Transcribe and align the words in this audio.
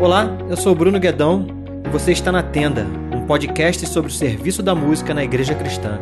Olá, 0.00 0.30
eu 0.48 0.56
sou 0.56 0.76
Bruno 0.76 1.00
Guedão 1.00 1.44
e 1.84 1.88
você 1.88 2.12
está 2.12 2.30
na 2.30 2.40
Tenda, 2.40 2.86
um 3.12 3.26
podcast 3.26 3.84
sobre 3.88 4.08
o 4.08 4.14
serviço 4.14 4.62
da 4.62 4.72
música 4.72 5.12
na 5.12 5.24
Igreja 5.24 5.56
Cristã. 5.56 5.98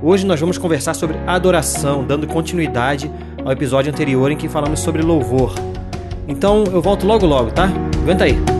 Hoje 0.00 0.24
nós 0.24 0.38
vamos 0.38 0.56
conversar 0.56 0.94
sobre 0.94 1.16
adoração, 1.26 2.04
dando 2.04 2.28
continuidade 2.28 3.10
ao 3.44 3.50
episódio 3.50 3.92
anterior 3.92 4.30
em 4.30 4.36
que 4.36 4.48
falamos 4.48 4.78
sobre 4.78 5.02
louvor. 5.02 5.52
Então 6.28 6.62
eu 6.72 6.80
volto 6.80 7.08
logo 7.08 7.26
logo, 7.26 7.50
tá? 7.50 7.68
Aguenta 8.00 8.22
aí. 8.22 8.53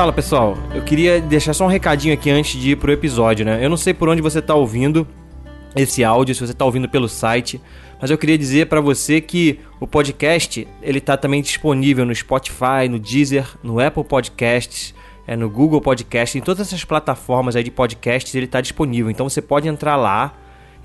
Fala 0.00 0.14
pessoal, 0.14 0.56
eu 0.74 0.80
queria 0.80 1.20
deixar 1.20 1.52
só 1.52 1.66
um 1.66 1.68
recadinho 1.68 2.14
aqui 2.14 2.30
antes 2.30 2.58
de 2.58 2.70
ir 2.70 2.76
pro 2.76 2.90
episódio, 2.90 3.44
né? 3.44 3.62
Eu 3.62 3.68
não 3.68 3.76
sei 3.76 3.92
por 3.92 4.08
onde 4.08 4.22
você 4.22 4.40
tá 4.40 4.54
ouvindo 4.54 5.06
esse 5.76 6.02
áudio, 6.02 6.34
se 6.34 6.40
você 6.40 6.54
tá 6.54 6.64
ouvindo 6.64 6.88
pelo 6.88 7.06
site, 7.06 7.60
mas 8.00 8.10
eu 8.10 8.16
queria 8.16 8.38
dizer 8.38 8.66
para 8.68 8.80
você 8.80 9.20
que 9.20 9.60
o 9.78 9.86
podcast, 9.86 10.66
ele 10.80 11.02
tá 11.02 11.18
também 11.18 11.42
disponível 11.42 12.06
no 12.06 12.14
Spotify, 12.14 12.88
no 12.88 12.98
Deezer, 12.98 13.46
no 13.62 13.78
Apple 13.78 14.02
Podcasts, 14.02 14.94
é, 15.26 15.36
no 15.36 15.50
Google 15.50 15.82
Podcast, 15.82 16.38
em 16.38 16.40
todas 16.40 16.68
essas 16.68 16.82
plataformas 16.82 17.54
aí 17.54 17.62
de 17.62 17.70
podcasts 17.70 18.34
ele 18.34 18.46
tá 18.46 18.62
disponível. 18.62 19.10
Então 19.10 19.28
você 19.28 19.42
pode 19.42 19.68
entrar 19.68 19.96
lá 19.96 20.32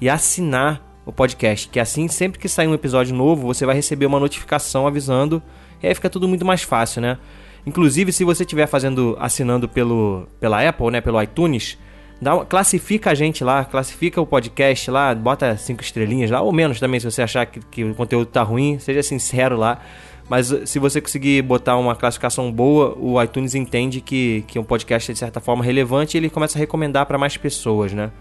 e 0.02 0.10
assinar 0.10 0.82
o 1.06 1.14
podcast, 1.14 1.70
que 1.70 1.80
assim 1.80 2.10
sempre 2.10 2.38
que 2.38 2.50
sair 2.50 2.68
um 2.68 2.74
episódio 2.74 3.16
novo, 3.16 3.48
você 3.48 3.66
vai 3.66 3.76
receber 3.76 4.08
uma 4.08 4.20
notificação 4.20 4.86
avisando, 4.86 5.42
e 5.82 5.88
aí 5.88 5.96
fica 5.96 6.10
tudo 6.10 6.28
muito 6.28 6.44
mais 6.44 6.64
fácil, 6.64 7.02
né? 7.02 7.18
Inclusive, 7.66 8.12
se 8.12 8.24
você 8.24 8.44
estiver 8.44 8.68
fazendo, 8.68 9.18
assinando 9.20 9.68
pelo, 9.68 10.28
pela 10.40 10.68
Apple, 10.68 10.92
né, 10.92 11.02
pelo 11.02 11.22
iTunes, 11.22 11.78
dá, 12.22 12.46
classifica 12.46 13.12
a 13.12 13.16
gente 13.16 13.44
lá, 13.44 13.66
classifica 13.66 14.22
o 14.22 14.26
podcast 14.26 14.92
lá, 14.92 15.16
bota 15.16 15.58
cinco 15.58 15.82
estrelinhas 15.82 16.30
lá, 16.30 16.42
ou 16.42 16.54
menos 16.54 16.80
também, 16.80 17.00
se 17.00 17.10
você 17.10 17.22
achar 17.22 17.46
que, 17.46 17.60
que 17.60 17.84
o 17.84 17.96
conteúdo 17.96 18.28
tá 18.28 18.44
ruim, 18.44 18.78
seja 18.80 19.02
sincero 19.02 19.58
lá. 19.58 19.82
Mas 20.30 20.52
eh, 20.52 20.66
se 20.66 20.80
você 20.80 21.00
conseguir 21.02 21.42
botar 21.42 21.78
uma 21.78 21.96
classificação 21.96 22.52
boa, 22.52 22.96
o 23.00 23.22
iTunes 23.22 23.56
entende 23.56 24.02
que, 24.02 24.44
que 24.48 24.58
um 24.60 24.64
podcast 24.64 25.12
é 25.12 25.14
de 25.14 25.20
certa 25.20 25.40
forma 25.40 25.64
relevante 25.64 26.16
e 26.16 26.20
ele 26.20 26.30
começa 26.30 26.58
a 26.58 26.60
recomendar 26.60 27.06
para 27.06 27.18
mais 27.18 27.38
pessoas, 27.38 27.94
né? 27.94 28.12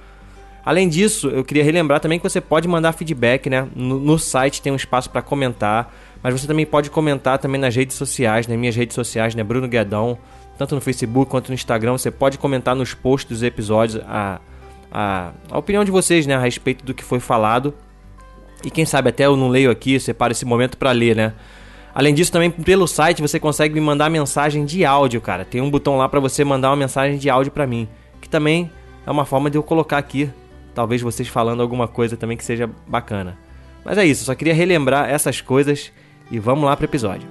Além 0.64 0.88
disso, 0.88 1.28
eu 1.28 1.44
queria 1.44 1.62
relembrar 1.62 2.00
também 2.00 2.18
que 2.18 2.28
você 2.28 2.40
pode 2.40 2.66
mandar 2.66 2.92
feedback, 2.92 3.50
né? 3.50 3.68
No, 3.76 3.98
no 4.00 4.18
site 4.18 4.62
tem 4.62 4.72
um 4.72 4.76
espaço 4.76 5.10
para 5.10 5.20
comentar. 5.20 5.94
Mas 6.24 6.40
você 6.40 6.46
também 6.46 6.64
pode 6.64 6.88
comentar 6.88 7.38
também 7.38 7.60
nas 7.60 7.76
redes 7.76 7.94
sociais, 7.96 8.48
nas 8.48 8.58
minhas 8.58 8.74
redes 8.74 8.94
sociais, 8.94 9.34
né? 9.34 9.44
Bruno 9.44 9.68
Guedão, 9.68 10.16
tanto 10.56 10.74
no 10.74 10.80
Facebook 10.80 11.30
quanto 11.30 11.48
no 11.48 11.54
Instagram. 11.54 11.92
Você 11.92 12.10
pode 12.10 12.38
comentar 12.38 12.74
nos 12.74 12.94
posts 12.94 13.28
dos 13.28 13.42
episódios 13.42 14.02
a, 14.08 14.40
a, 14.90 15.32
a 15.50 15.58
opinião 15.58 15.84
de 15.84 15.90
vocês, 15.90 16.26
né? 16.26 16.34
A 16.34 16.38
respeito 16.38 16.82
do 16.82 16.94
que 16.94 17.04
foi 17.04 17.20
falado. 17.20 17.74
E 18.64 18.70
quem 18.70 18.86
sabe 18.86 19.10
até 19.10 19.26
eu 19.26 19.36
não 19.36 19.48
leio 19.48 19.70
aqui, 19.70 20.00
separo 20.00 20.32
esse 20.32 20.46
momento 20.46 20.78
para 20.78 20.92
ler, 20.92 21.14
né? 21.14 21.34
Além 21.94 22.14
disso, 22.14 22.32
também 22.32 22.50
pelo 22.50 22.86
site 22.86 23.20
você 23.20 23.38
consegue 23.38 23.74
me 23.74 23.82
mandar 23.82 24.08
mensagem 24.08 24.64
de 24.64 24.82
áudio, 24.82 25.20
cara. 25.20 25.44
Tem 25.44 25.60
um 25.60 25.70
botão 25.70 25.98
lá 25.98 26.08
para 26.08 26.20
você 26.20 26.42
mandar 26.42 26.70
uma 26.70 26.76
mensagem 26.76 27.18
de 27.18 27.28
áudio 27.28 27.52
para 27.52 27.66
mim, 27.66 27.86
que 28.22 28.30
também 28.30 28.70
é 29.06 29.10
uma 29.10 29.26
forma 29.26 29.50
de 29.50 29.58
eu 29.58 29.62
colocar 29.62 29.98
aqui, 29.98 30.30
talvez 30.74 31.02
vocês 31.02 31.28
falando 31.28 31.60
alguma 31.60 31.86
coisa 31.86 32.16
também 32.16 32.34
que 32.34 32.44
seja 32.44 32.66
bacana. 32.88 33.36
Mas 33.84 33.98
é 33.98 34.06
isso, 34.06 34.24
só 34.24 34.34
queria 34.34 34.54
relembrar 34.54 35.10
essas 35.10 35.42
coisas 35.42 35.92
e 36.30 36.38
vamos 36.38 36.64
lá 36.64 36.76
para 36.76 36.84
o 36.84 36.86
episódio. 36.86 37.28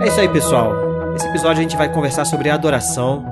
É 0.00 0.08
isso 0.08 0.20
aí, 0.20 0.28
pessoal. 0.28 1.14
Esse 1.14 1.28
episódio 1.28 1.58
a 1.58 1.62
gente 1.62 1.76
vai 1.76 1.92
conversar 1.92 2.24
sobre 2.24 2.48
adoração, 2.48 3.24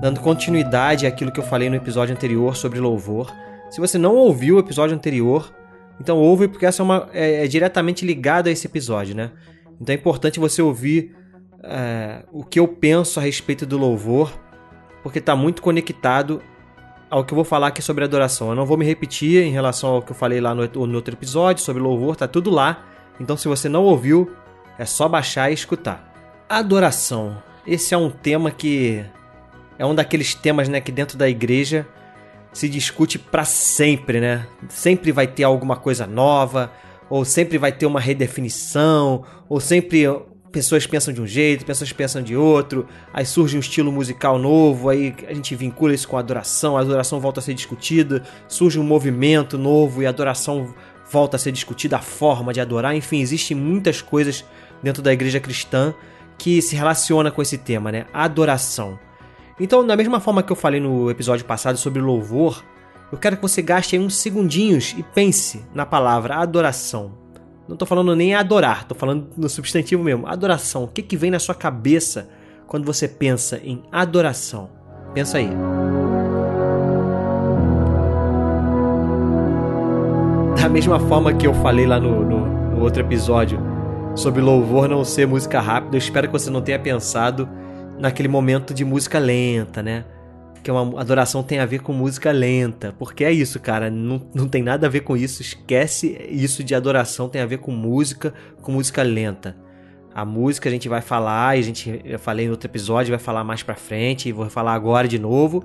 dando 0.00 0.20
continuidade 0.20 1.06
àquilo 1.06 1.30
que 1.30 1.38
eu 1.38 1.44
falei 1.44 1.68
no 1.68 1.76
episódio 1.76 2.14
anterior 2.14 2.56
sobre 2.56 2.80
louvor. 2.80 3.30
Se 3.70 3.80
você 3.80 3.96
não 3.96 4.16
ouviu 4.16 4.56
o 4.56 4.58
episódio 4.58 4.96
anterior, 4.96 5.54
então 6.00 6.18
ouve 6.18 6.48
porque 6.48 6.66
essa 6.66 6.82
é, 6.82 6.84
uma, 6.84 7.08
é, 7.12 7.44
é 7.44 7.46
diretamente 7.46 8.04
ligado 8.04 8.48
a 8.48 8.50
esse 8.50 8.66
episódio, 8.66 9.14
né? 9.14 9.30
Então 9.80 9.94
é 9.94 9.96
importante 9.96 10.40
você 10.40 10.60
ouvir 10.60 11.14
é, 11.62 12.24
o 12.32 12.42
que 12.42 12.58
eu 12.58 12.66
penso 12.66 13.20
a 13.20 13.22
respeito 13.22 13.64
do 13.64 13.78
louvor, 13.78 14.32
porque 15.02 15.20
está 15.20 15.36
muito 15.36 15.62
conectado 15.62 16.42
ao 17.08 17.24
que 17.24 17.32
eu 17.32 17.36
vou 17.36 17.44
falar 17.44 17.68
aqui 17.68 17.80
sobre 17.80 18.02
adoração. 18.02 18.50
Eu 18.50 18.56
não 18.56 18.66
vou 18.66 18.76
me 18.76 18.84
repetir 18.84 19.44
em 19.44 19.52
relação 19.52 19.90
ao 19.90 20.02
que 20.02 20.10
eu 20.10 20.16
falei 20.16 20.40
lá 20.40 20.54
no, 20.54 20.66
no 20.66 20.94
outro 20.96 21.14
episódio 21.14 21.62
sobre 21.62 21.80
louvor, 21.80 22.16
tá 22.16 22.26
tudo 22.26 22.50
lá. 22.50 22.84
Então 23.20 23.36
se 23.36 23.46
você 23.46 23.68
não 23.68 23.84
ouviu, 23.84 24.32
é 24.78 24.84
só 24.84 25.08
baixar 25.08 25.50
e 25.50 25.54
escutar. 25.54 26.12
Adoração. 26.48 27.40
Esse 27.66 27.94
é 27.94 27.96
um 27.96 28.10
tema 28.10 28.50
que 28.50 29.04
é 29.78 29.86
um 29.86 29.94
daqueles 29.94 30.34
temas, 30.34 30.68
né, 30.68 30.80
que 30.80 30.90
dentro 30.90 31.16
da 31.16 31.28
igreja 31.28 31.86
se 32.52 32.68
discute 32.68 33.18
para 33.18 33.44
sempre, 33.44 34.20
né? 34.20 34.46
Sempre 34.68 35.12
vai 35.12 35.26
ter 35.26 35.44
alguma 35.44 35.76
coisa 35.76 36.06
nova, 36.06 36.72
ou 37.08 37.24
sempre 37.24 37.58
vai 37.58 37.72
ter 37.72 37.86
uma 37.86 38.00
redefinição, 38.00 39.24
ou 39.48 39.60
sempre 39.60 40.06
pessoas 40.50 40.86
pensam 40.86 41.14
de 41.14 41.20
um 41.20 41.26
jeito, 41.26 41.64
pessoas 41.64 41.92
pensam 41.92 42.22
de 42.22 42.36
outro, 42.36 42.86
aí 43.12 43.24
surge 43.24 43.56
um 43.56 43.60
estilo 43.60 43.92
musical 43.92 44.38
novo, 44.38 44.88
aí 44.88 45.14
a 45.28 45.34
gente 45.34 45.54
vincula 45.54 45.94
isso 45.94 46.08
com 46.08 46.16
a 46.16 46.20
adoração, 46.20 46.76
a 46.76 46.80
adoração 46.80 47.20
volta 47.20 47.40
a 47.40 47.42
ser 47.42 47.54
discutida, 47.54 48.22
surge 48.48 48.78
um 48.78 48.84
movimento 48.84 49.56
novo 49.56 50.02
e 50.02 50.06
a 50.06 50.08
adoração 50.08 50.74
volta 51.10 51.36
a 51.36 51.38
ser 51.38 51.52
discutida, 51.52 51.96
a 51.96 52.00
forma 52.00 52.52
de 52.52 52.60
adorar, 52.60 52.94
enfim, 52.94 53.20
existem 53.20 53.56
muitas 53.56 54.00
coisas 54.00 54.44
dentro 54.82 55.02
da 55.02 55.12
igreja 55.12 55.40
cristã 55.40 55.94
que 56.38 56.62
se 56.62 56.74
relaciona 56.74 57.30
com 57.30 57.42
esse 57.42 57.58
tema, 57.58 57.92
né? 57.92 58.06
Adoração. 58.12 58.98
Então, 59.60 59.86
da 59.86 59.94
mesma 59.94 60.18
forma 60.20 60.42
que 60.42 60.50
eu 60.50 60.56
falei 60.56 60.80
no 60.80 61.10
episódio 61.10 61.44
passado 61.44 61.76
sobre 61.76 62.00
louvor, 62.00 62.64
eu 63.12 63.18
quero 63.18 63.36
que 63.36 63.42
você 63.42 63.60
gaste 63.60 63.98
uns 63.98 64.16
segundinhos 64.16 64.94
e 64.96 65.02
pense 65.02 65.62
na 65.74 65.84
palavra 65.84 66.36
adoração. 66.36 67.12
Não 67.68 67.74
estou 67.74 67.86
falando 67.86 68.16
nem 68.16 68.34
adorar, 68.34 68.80
estou 68.80 68.96
falando 68.96 69.28
no 69.36 69.50
substantivo 69.50 70.02
mesmo. 70.02 70.26
Adoração. 70.26 70.84
O 70.84 70.88
que, 70.88 71.02
que 71.02 71.14
vem 71.14 71.30
na 71.30 71.38
sua 71.38 71.54
cabeça 71.54 72.30
quando 72.66 72.86
você 72.86 73.06
pensa 73.06 73.60
em 73.62 73.82
adoração? 73.92 74.70
Pensa 75.12 75.36
aí. 75.36 75.50
Da 80.58 80.70
mesma 80.70 80.98
forma 81.00 81.34
que 81.34 81.46
eu 81.46 81.52
falei 81.52 81.86
lá 81.86 82.00
no, 82.00 82.24
no, 82.24 82.46
no 82.46 82.82
outro 82.82 83.02
episódio 83.02 83.60
sobre 84.14 84.40
louvor 84.40 84.88
não 84.88 85.04
ser 85.04 85.26
música 85.26 85.60
rápida, 85.60 85.96
eu 85.96 85.98
espero 85.98 86.28
que 86.28 86.32
você 86.32 86.48
não 86.48 86.62
tenha 86.62 86.78
pensado 86.78 87.46
naquele 88.00 88.28
momento 88.28 88.72
de 88.72 88.84
música 88.84 89.18
lenta, 89.18 89.82
né? 89.82 90.04
Que 90.62 90.70
uma 90.70 91.00
adoração 91.00 91.42
tem 91.42 91.58
a 91.58 91.66
ver 91.66 91.80
com 91.80 91.92
música 91.92 92.32
lenta. 92.32 92.94
Porque 92.98 93.24
é 93.24 93.32
isso, 93.32 93.60
cara. 93.60 93.90
Não, 93.90 94.20
não 94.34 94.48
tem 94.48 94.62
nada 94.62 94.86
a 94.86 94.90
ver 94.90 95.00
com 95.00 95.16
isso. 95.16 95.40
Esquece 95.40 96.18
isso 96.30 96.62
de 96.64 96.74
adoração. 96.74 97.28
Tem 97.28 97.40
a 97.40 97.46
ver 97.46 97.58
com 97.58 97.72
música, 97.72 98.34
com 98.60 98.72
música 98.72 99.02
lenta. 99.02 99.56
A 100.12 100.24
música 100.24 100.68
a 100.68 100.72
gente 100.72 100.88
vai 100.88 101.00
falar, 101.00 101.56
e 101.56 101.60
a 101.60 101.62
gente 101.62 102.00
eu 102.04 102.18
falei 102.18 102.46
em 102.46 102.50
outro 102.50 102.68
episódio, 102.68 103.10
vai 103.12 103.18
falar 103.18 103.44
mais 103.44 103.62
pra 103.62 103.76
frente, 103.76 104.28
e 104.28 104.32
vou 104.32 104.50
falar 104.50 104.74
agora 104.74 105.06
de 105.06 105.18
novo. 105.18 105.64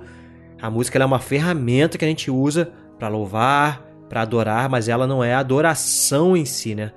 A 0.62 0.70
música 0.70 1.00
é 1.00 1.06
uma 1.06 1.20
ferramenta 1.20 1.98
que 1.98 2.06
a 2.06 2.08
gente 2.08 2.30
usa 2.30 2.72
para 3.00 3.08
louvar, 3.08 3.84
para 4.08 4.22
adorar, 4.22 4.70
mas 4.70 4.88
ela 4.88 5.08
não 5.08 5.24
é 5.24 5.34
adoração 5.34 6.38
em 6.38 6.46
si, 6.46 6.76
né? 6.76 6.92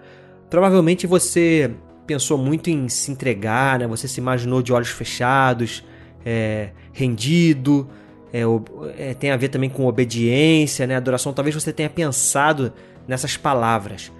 Provavelmente 0.50 1.06
você 1.06 1.74
pensou 2.08 2.38
muito 2.38 2.70
em 2.70 2.88
se 2.88 3.12
entregar, 3.12 3.78
né? 3.78 3.86
Você 3.86 4.08
se 4.08 4.18
imaginou 4.18 4.62
de 4.62 4.72
olhos 4.72 4.88
fechados, 4.88 5.84
é, 6.24 6.70
rendido. 6.90 7.86
É, 8.32 8.40
é, 8.96 9.14
tem 9.14 9.30
a 9.30 9.36
ver 9.36 9.48
também 9.48 9.68
com 9.68 9.86
obediência, 9.86 10.86
né? 10.86 10.96
Adoração. 10.96 11.34
Talvez 11.34 11.54
você 11.54 11.70
tenha 11.70 11.90
pensado 11.90 12.72
nessas 13.06 13.36
palavras. 13.36 14.10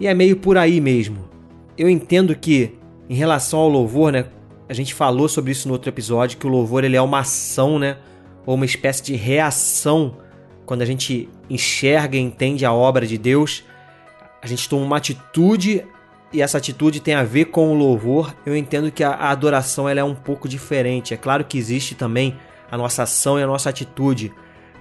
E 0.00 0.06
é 0.06 0.14
meio 0.14 0.38
por 0.38 0.56
aí 0.56 0.80
mesmo. 0.80 1.28
Eu 1.76 1.90
entendo 1.90 2.34
que, 2.34 2.72
em 3.10 3.14
relação 3.14 3.58
ao 3.58 3.68
louvor, 3.68 4.10
né? 4.10 4.24
A 4.66 4.72
gente 4.72 4.94
falou 4.94 5.28
sobre 5.28 5.52
isso 5.52 5.68
no 5.68 5.74
outro 5.74 5.90
episódio, 5.90 6.38
que 6.38 6.46
o 6.46 6.50
louvor 6.50 6.82
ele 6.82 6.96
é 6.96 7.02
uma 7.02 7.18
ação, 7.18 7.78
né? 7.78 7.98
Ou 8.46 8.54
uma 8.54 8.64
espécie 8.64 9.02
de 9.02 9.14
reação 9.14 10.16
quando 10.64 10.80
a 10.80 10.86
gente 10.86 11.28
enxerga 11.50 12.16
e 12.16 12.20
entende 12.20 12.64
a 12.64 12.72
obra 12.72 13.06
de 13.06 13.18
Deus. 13.18 13.62
A 14.40 14.46
gente 14.46 14.66
toma 14.66 14.86
uma 14.86 14.96
atitude 14.96 15.84
e 16.34 16.42
essa 16.42 16.58
atitude 16.58 16.98
tem 16.98 17.14
a 17.14 17.22
ver 17.22 17.46
com 17.46 17.70
o 17.70 17.74
louvor, 17.74 18.34
eu 18.44 18.56
entendo 18.56 18.90
que 18.90 19.04
a, 19.04 19.30
adoração 19.30 19.88
ela 19.88 20.00
é 20.00 20.04
um 20.04 20.16
pouco 20.16 20.48
diferente. 20.48 21.14
É 21.14 21.16
claro 21.16 21.44
que 21.44 21.56
existe 21.56 21.94
também 21.94 22.36
a 22.68 22.76
nossa 22.76 23.04
ação 23.04 23.38
e 23.38 23.42
a 23.42 23.46
nossa 23.46 23.70
atitude, 23.70 24.32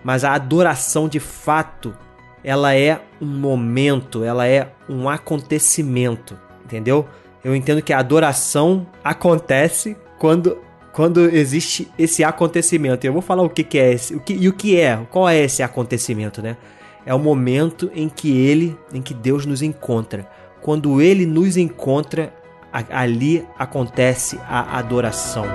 mas 0.04 0.24
a 0.24 0.34
adoração 0.34 1.08
de 1.08 1.20
fato, 1.20 1.96
ela 2.44 2.76
é 2.76 3.00
um 3.22 3.28
momento, 3.28 4.24
ela 4.24 4.48
é 4.48 4.72
um 4.90 5.08
acontecimento, 5.08 6.36
entendeu? 6.66 7.08
Eu 7.44 7.56
entendo 7.56 7.84
que 7.84 7.94
a 7.94 8.00
adoração 8.00 8.88
acontece 9.04 9.96
quando 10.18 10.58
quando 10.92 11.22
existe 11.22 11.92
esse 11.98 12.24
acontecimento. 12.24 13.04
Eu 13.04 13.14
vou 13.14 13.22
falar 13.22 13.42
o 13.42 13.50
que, 13.50 13.64
que 13.64 13.80
é 13.80 13.94
esse, 13.94 14.16
o 14.16 14.20
que, 14.20 14.34
e 14.34 14.48
o 14.48 14.54
que 14.54 14.80
é, 14.80 15.00
qual 15.10 15.28
é 15.28 15.40
esse 15.40 15.64
acontecimento, 15.64 16.40
né? 16.40 16.56
É 17.04 17.14
o 17.16 17.20
momento 17.20 17.92
em 17.96 18.08
que 18.08 18.38
ele, 18.38 18.78
em 18.94 19.02
que 19.02 19.14
Deus 19.14 19.44
nos 19.44 19.64
encontra 19.64 20.28
quando 20.64 21.02
ele 21.02 21.26
nos 21.26 21.58
encontra, 21.58 22.34
ali 22.72 23.46
acontece 23.60 24.40
a 24.48 24.80
adoração. 24.80 25.46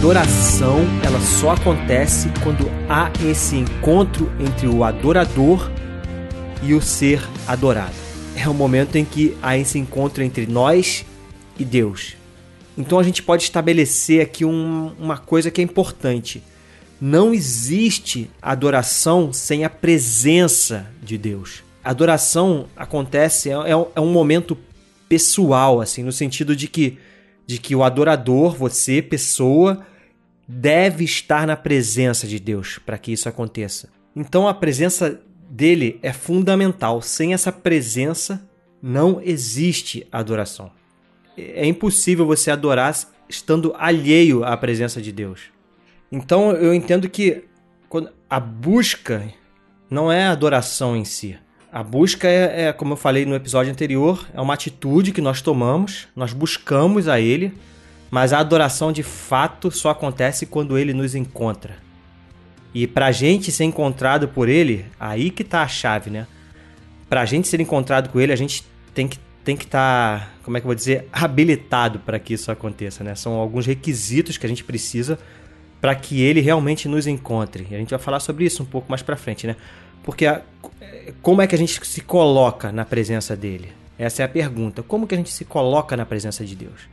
Adoração, 0.00 0.78
ela 1.04 1.20
só 1.20 1.50
acontece 1.50 2.30
quando 2.42 2.70
há 2.88 3.12
esse 3.22 3.54
encontro 3.54 4.32
entre 4.40 4.66
o 4.66 4.82
adorador 4.82 5.70
e 6.62 6.72
o 6.72 6.80
ser 6.80 7.22
adorado. 7.46 7.92
É 8.34 8.48
o 8.48 8.54
momento 8.54 8.96
em 8.96 9.04
que 9.04 9.36
há 9.42 9.58
esse 9.58 9.78
encontro 9.78 10.22
entre 10.22 10.46
nós 10.46 11.04
e 11.58 11.66
Deus. 11.66 12.16
Então 12.78 12.98
a 12.98 13.02
gente 13.02 13.22
pode 13.22 13.42
estabelecer 13.42 14.22
aqui 14.22 14.42
um, 14.42 14.94
uma 14.98 15.18
coisa 15.18 15.50
que 15.50 15.60
é 15.60 15.64
importante. 15.64 16.42
Não 16.98 17.34
existe 17.34 18.30
adoração 18.40 19.34
sem 19.34 19.66
a 19.66 19.70
presença 19.70 20.86
de 21.02 21.18
Deus. 21.18 21.62
Adoração 21.84 22.68
acontece, 22.74 23.50
é, 23.50 23.70
é 23.70 24.00
um 24.00 24.10
momento 24.10 24.56
pessoal, 25.10 25.78
assim, 25.78 26.02
no 26.02 26.10
sentido 26.10 26.56
de 26.56 26.68
que 26.68 26.96
de 27.50 27.58
que 27.58 27.74
o 27.74 27.82
adorador, 27.82 28.54
você, 28.54 29.02
pessoa, 29.02 29.84
deve 30.52 31.04
estar 31.04 31.46
na 31.46 31.56
presença 31.56 32.26
de 32.26 32.40
Deus 32.40 32.78
para 32.84 32.98
que 32.98 33.12
isso 33.12 33.28
aconteça. 33.28 33.88
Então 34.16 34.48
a 34.48 34.54
presença 34.54 35.20
dele 35.48 36.00
é 36.02 36.12
fundamental. 36.12 37.00
Sem 37.00 37.32
essa 37.32 37.52
presença 37.52 38.44
não 38.82 39.20
existe 39.22 40.06
adoração. 40.10 40.72
É 41.38 41.64
impossível 41.64 42.26
você 42.26 42.50
adorar 42.50 42.96
estando 43.28 43.72
alheio 43.78 44.42
à 44.42 44.56
presença 44.56 45.00
de 45.00 45.12
Deus. 45.12 45.42
Então 46.10 46.50
eu 46.52 46.74
entendo 46.74 47.08
que 47.08 47.44
a 48.28 48.40
busca 48.40 49.32
não 49.88 50.10
é 50.10 50.24
a 50.24 50.32
adoração 50.32 50.96
em 50.96 51.04
si. 51.04 51.38
A 51.72 51.84
busca 51.84 52.26
é, 52.26 52.66
é, 52.66 52.72
como 52.72 52.94
eu 52.94 52.96
falei 52.96 53.24
no 53.24 53.36
episódio 53.36 53.70
anterior, 53.70 54.28
é 54.34 54.40
uma 54.40 54.54
atitude 54.54 55.12
que 55.12 55.20
nós 55.20 55.40
tomamos, 55.40 56.08
nós 56.16 56.32
buscamos 56.32 57.06
a 57.06 57.20
Ele, 57.20 57.54
mas 58.10 58.32
a 58.32 58.38
adoração 58.38 58.92
de 58.92 59.02
fato 59.02 59.70
só 59.70 59.90
acontece 59.90 60.46
quando 60.46 60.76
Ele 60.76 60.92
nos 60.92 61.14
encontra. 61.14 61.76
E 62.74 62.86
pra 62.86 63.12
gente 63.12 63.50
ser 63.52 63.64
encontrado 63.64 64.28
por 64.28 64.48
Ele, 64.48 64.84
aí 64.98 65.30
que 65.30 65.44
tá 65.44 65.62
a 65.62 65.68
chave, 65.68 66.10
né? 66.10 66.26
Pra 67.08 67.24
gente 67.24 67.48
ser 67.48 67.60
encontrado 67.60 68.08
com 68.08 68.20
Ele, 68.20 68.32
a 68.32 68.36
gente 68.36 68.64
tem 68.94 69.08
que 69.08 69.18
tem 69.44 69.56
que 69.56 69.64
estar, 69.64 70.20
tá, 70.20 70.28
como 70.42 70.56
é 70.56 70.60
que 70.60 70.64
eu 70.64 70.68
vou 70.68 70.74
dizer, 70.74 71.08
habilitado 71.10 71.98
para 72.00 72.18
que 72.18 72.34
isso 72.34 72.52
aconteça, 72.52 73.02
né? 73.02 73.14
São 73.14 73.34
alguns 73.34 73.66
requisitos 73.66 74.36
que 74.36 74.44
a 74.44 74.48
gente 74.48 74.62
precisa 74.62 75.18
para 75.80 75.94
que 75.94 76.20
ele 76.20 76.40
realmente 76.40 76.86
nos 76.86 77.06
encontre. 77.06 77.66
E 77.70 77.74
a 77.74 77.78
gente 77.78 77.90
vai 77.90 77.98
falar 77.98 78.20
sobre 78.20 78.44
isso 78.44 78.62
um 78.62 78.66
pouco 78.66 78.90
mais 78.90 79.02
para 79.02 79.16
frente, 79.16 79.46
né? 79.46 79.56
Porque 80.02 80.26
a, 80.26 80.42
como 81.22 81.40
é 81.40 81.46
que 81.46 81.54
a 81.54 81.58
gente 81.58 81.84
se 81.86 82.02
coloca 82.02 82.70
na 82.70 82.84
presença 82.84 83.34
dele? 83.34 83.72
Essa 83.98 84.22
é 84.22 84.24
a 84.24 84.28
pergunta. 84.28 84.82
Como 84.82 85.06
que 85.06 85.14
a 85.14 85.18
gente 85.18 85.30
se 85.30 85.44
coloca 85.44 85.96
na 85.96 86.04
presença 86.04 86.44
de 86.44 86.54
Deus? 86.54 86.88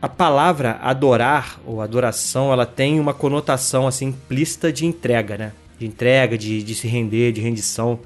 A 0.00 0.08
palavra 0.08 0.78
adorar 0.80 1.60
ou 1.66 1.80
adoração, 1.80 2.52
ela 2.52 2.64
tem 2.64 3.00
uma 3.00 3.12
conotação 3.12 3.86
assim 3.86 4.06
implícita 4.06 4.72
de 4.72 4.86
entrega, 4.86 5.36
né? 5.36 5.52
De 5.78 5.86
entrega, 5.86 6.38
de, 6.38 6.62
de 6.62 6.74
se 6.74 6.86
render, 6.86 7.32
de 7.32 7.40
rendição. 7.40 7.98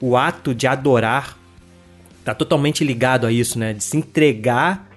O 0.00 0.16
ato 0.16 0.54
de 0.54 0.66
adorar 0.68 1.36
está 2.20 2.32
totalmente 2.32 2.84
ligado 2.84 3.26
a 3.26 3.32
isso, 3.32 3.58
né? 3.58 3.72
De 3.72 3.82
se 3.82 3.96
entregar 3.96 4.88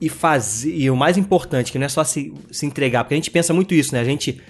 e 0.00 0.08
fazer. 0.08 0.74
E 0.74 0.90
o 0.90 0.96
mais 0.96 1.18
importante, 1.18 1.70
que 1.70 1.78
não 1.78 1.86
é 1.86 1.88
só 1.90 2.02
se, 2.02 2.32
se 2.50 2.64
entregar, 2.64 3.04
porque 3.04 3.14
a 3.14 3.18
gente 3.18 3.30
pensa 3.30 3.52
muito 3.52 3.74
isso, 3.74 3.94
né? 3.94 4.00
A 4.00 4.04
gente, 4.04 4.40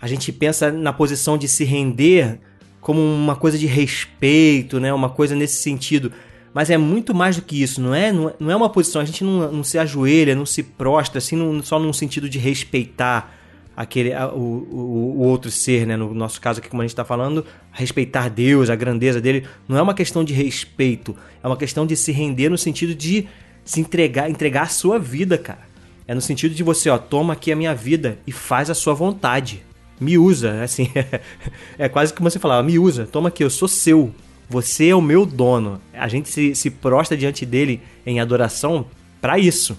a 0.00 0.08
gente 0.08 0.32
pensa 0.32 0.72
na 0.72 0.92
posição 0.92 1.38
de 1.38 1.46
se 1.46 1.64
render 1.64 2.40
como 2.80 3.00
uma 3.00 3.36
coisa 3.36 3.56
de 3.56 3.66
respeito, 3.66 4.80
né? 4.80 4.92
Uma 4.92 5.10
coisa 5.10 5.34
nesse 5.36 5.62
sentido. 5.62 6.12
Mas 6.54 6.70
é 6.70 6.78
muito 6.78 7.12
mais 7.12 7.34
do 7.34 7.42
que 7.42 7.60
isso, 7.60 7.80
não 7.80 7.92
é? 7.92 8.12
Não 8.12 8.50
é 8.50 8.54
uma 8.54 8.70
posição, 8.70 9.02
a 9.02 9.04
gente 9.04 9.24
não, 9.24 9.50
não 9.50 9.64
se 9.64 9.76
ajoelha, 9.76 10.36
não 10.36 10.46
se 10.46 10.62
prostra, 10.62 11.18
assim, 11.18 11.34
não, 11.34 11.60
só 11.62 11.80
num 11.80 11.92
sentido 11.92 12.28
de 12.28 12.38
respeitar 12.38 13.34
aquele 13.76 14.14
o, 14.14 14.38
o, 14.38 15.14
o, 15.16 15.22
outro 15.22 15.50
ser, 15.50 15.84
né? 15.84 15.96
No 15.96 16.14
nosso 16.14 16.40
caso 16.40 16.60
aqui, 16.60 16.68
como 16.68 16.80
a 16.80 16.84
gente 16.84 16.92
está 16.92 17.04
falando, 17.04 17.44
respeitar 17.72 18.28
Deus, 18.30 18.70
a 18.70 18.76
grandeza 18.76 19.20
dele, 19.20 19.44
não 19.66 19.76
é 19.76 19.82
uma 19.82 19.94
questão 19.94 20.22
de 20.22 20.32
respeito, 20.32 21.16
é 21.42 21.46
uma 21.46 21.56
questão 21.56 21.84
de 21.84 21.96
se 21.96 22.12
render 22.12 22.48
no 22.48 22.56
sentido 22.56 22.94
de 22.94 23.26
se 23.64 23.80
entregar, 23.80 24.30
entregar 24.30 24.62
a 24.62 24.68
sua 24.68 24.96
vida, 24.96 25.36
cara. 25.36 25.74
É 26.06 26.14
no 26.14 26.20
sentido 26.20 26.54
de 26.54 26.62
você, 26.62 26.88
ó, 26.88 26.98
toma 26.98 27.32
aqui 27.32 27.50
a 27.50 27.56
minha 27.56 27.74
vida 27.74 28.18
e 28.26 28.30
faz 28.30 28.70
a 28.70 28.74
sua 28.74 28.94
vontade 28.94 29.62
me 30.00 30.18
usa, 30.18 30.62
assim, 30.62 30.90
é 31.78 31.88
quase 31.88 32.12
como 32.12 32.28
você 32.28 32.38
falava, 32.38 32.62
me 32.62 32.78
usa, 32.78 33.06
toma 33.06 33.28
aqui, 33.28 33.44
eu 33.44 33.50
sou 33.50 33.68
seu, 33.68 34.12
você 34.48 34.88
é 34.88 34.94
o 34.94 35.00
meu 35.00 35.24
dono. 35.24 35.80
A 35.92 36.08
gente 36.08 36.28
se, 36.28 36.54
se 36.54 36.70
prostra 36.70 37.16
diante 37.16 37.46
dele 37.46 37.80
em 38.04 38.20
adoração 38.20 38.86
para 39.20 39.38
isso. 39.38 39.76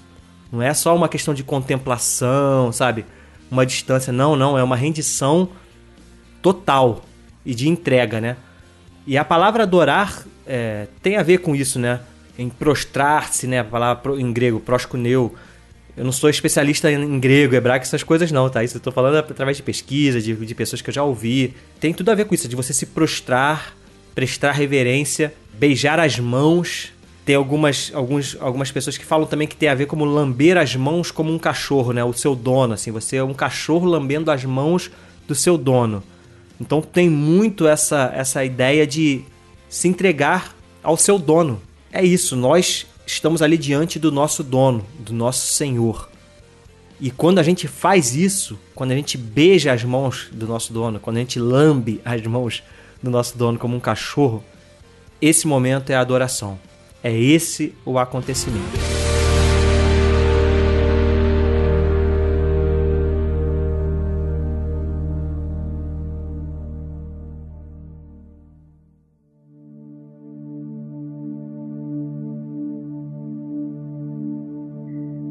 Não 0.51 0.61
é 0.61 0.73
só 0.73 0.95
uma 0.95 1.09
questão 1.09 1.33
de 1.33 1.43
contemplação, 1.43 2.71
sabe? 2.71 3.05
Uma 3.49 3.65
distância, 3.65 4.11
não, 4.11 4.35
não, 4.35 4.57
é 4.57 4.63
uma 4.63 4.75
rendição 4.75 5.49
total 6.41 7.03
e 7.45 7.53
de 7.53 7.67
entrega, 7.67 8.19
né? 8.19 8.37
E 9.05 9.17
a 9.17 9.25
palavra 9.25 9.63
adorar 9.63 10.25
é, 10.47 10.87
tem 11.01 11.17
a 11.17 11.23
ver 11.23 11.39
com 11.39 11.55
isso, 11.55 11.77
né? 11.77 11.99
Em 12.37 12.49
prostrar-se, 12.49 13.47
né? 13.47 13.59
A 13.59 13.63
palavra 13.63 14.19
em 14.19 14.31
grego, 14.33 14.59
proskuneu, 14.59 15.35
eu 15.97 16.03
não 16.03 16.11
sou 16.11 16.29
especialista 16.29 16.91
em 16.91 17.19
grego, 17.19 17.55
hebraico, 17.55 17.85
essas 17.85 18.03
coisas 18.03 18.31
não, 18.31 18.49
tá? 18.49 18.63
Isso 18.63 18.77
eu 18.77 18.81
tô 18.81 18.91
falando 18.91 19.15
através 19.17 19.57
de 19.57 19.63
pesquisa, 19.63 20.19
de, 20.19 20.33
de 20.33 20.55
pessoas 20.55 20.81
que 20.81 20.89
eu 20.89 20.93
já 20.93 21.03
ouvi. 21.03 21.53
Tem 21.79 21.93
tudo 21.93 22.11
a 22.11 22.15
ver 22.15 22.25
com 22.25 22.35
isso, 22.35 22.49
de 22.49 22.55
você 22.55 22.73
se 22.73 22.87
prostrar, 22.87 23.73
prestar 24.15 24.53
reverência, 24.53 25.33
beijar 25.53 25.99
as 25.99 26.17
mãos. 26.17 26.91
Tem 27.25 27.35
algumas, 27.35 27.91
alguns, 27.93 28.37
algumas 28.39 28.71
pessoas 28.71 28.97
que 28.97 29.05
falam 29.05 29.27
também 29.27 29.47
que 29.47 29.55
tem 29.55 29.67
a 29.67 29.75
ver 29.75 29.85
como 29.87 30.05
lamber 30.05 30.57
as 30.57 30.75
mãos 30.75 31.11
como 31.11 31.33
um 31.33 31.37
cachorro, 31.37 31.91
né? 31.91 32.03
O 32.03 32.13
seu 32.13 32.35
dono, 32.35 32.73
assim. 32.73 32.91
Você 32.91 33.17
é 33.17 33.23
um 33.23 33.33
cachorro 33.33 33.85
lambendo 33.85 34.31
as 34.31 34.45
mãos 34.45 34.89
do 35.27 35.35
seu 35.35 35.57
dono. 35.57 36.01
Então 36.59 36.81
tem 36.81 37.09
muito 37.09 37.67
essa, 37.67 38.11
essa 38.15 38.45
ideia 38.45 38.87
de 38.87 39.23
se 39.67 39.87
entregar 39.87 40.55
ao 40.81 40.95
seu 40.95 41.19
dono. 41.19 41.61
É 41.91 42.03
isso, 42.03 42.35
nós 42.35 42.85
estamos 43.05 43.41
ali 43.41 43.57
diante 43.57 43.99
do 43.99 44.11
nosso 44.11 44.43
dono, 44.43 44.85
do 44.99 45.13
nosso 45.13 45.47
Senhor. 45.47 46.09
E 46.99 47.11
quando 47.11 47.39
a 47.39 47.43
gente 47.43 47.67
faz 47.67 48.15
isso, 48.15 48.57
quando 48.73 48.91
a 48.91 48.95
gente 48.95 49.17
beija 49.17 49.73
as 49.73 49.83
mãos 49.83 50.29
do 50.31 50.47
nosso 50.47 50.71
dono, 50.71 50.99
quando 50.99 51.17
a 51.17 51.19
gente 51.19 51.39
lambe 51.39 51.99
as 52.05 52.21
mãos 52.25 52.63
do 53.05 53.11
nosso 53.11 53.37
dono 53.37 53.59
como 53.59 53.77
um 53.77 53.79
cachorro, 53.79 54.43
esse 55.21 55.47
momento 55.47 55.91
é 55.91 55.95
a 55.95 56.01
adoração. 56.01 56.59
É 57.03 57.13
esse 57.15 57.75
o 57.85 57.99
acontecimento. 57.99 58.95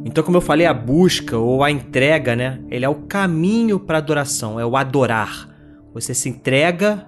Então, 0.04 0.22
como 0.22 0.36
eu 0.36 0.40
falei, 0.40 0.64
a 0.64 0.72
busca 0.72 1.36
ou 1.36 1.64
a 1.64 1.72
entrega, 1.72 2.36
né? 2.36 2.60
Ele 2.70 2.84
é 2.84 2.88
o 2.88 2.94
caminho 2.94 3.80
para 3.80 3.98
adoração, 3.98 4.60
é 4.60 4.64
o 4.64 4.76
adorar. 4.76 5.48
Você 5.92 6.14
se 6.14 6.28
entrega 6.28 7.04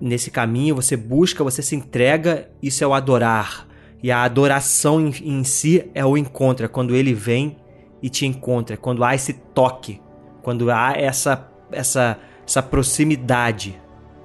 nesse 0.00 0.30
caminho, 0.30 0.74
você 0.74 0.96
busca, 0.96 1.44
você 1.44 1.62
se 1.62 1.74
entrega, 1.74 2.50
isso 2.62 2.82
é 2.82 2.86
o 2.86 2.94
adorar. 2.94 3.66
E 4.02 4.10
a 4.10 4.22
adoração 4.22 5.00
em, 5.00 5.14
em 5.22 5.44
si 5.44 5.90
é 5.94 6.04
o 6.04 6.16
encontro, 6.16 6.66
é 6.66 6.68
quando 6.68 6.94
ele 6.94 7.14
vem 7.14 7.56
e 8.02 8.08
te 8.08 8.26
encontra, 8.26 8.74
é 8.74 8.76
quando 8.76 9.02
há 9.02 9.14
esse 9.14 9.32
toque, 9.32 10.00
quando 10.42 10.70
há 10.70 10.92
essa 10.94 11.48
essa 11.72 12.18
essa 12.46 12.62
proximidade. 12.62 13.80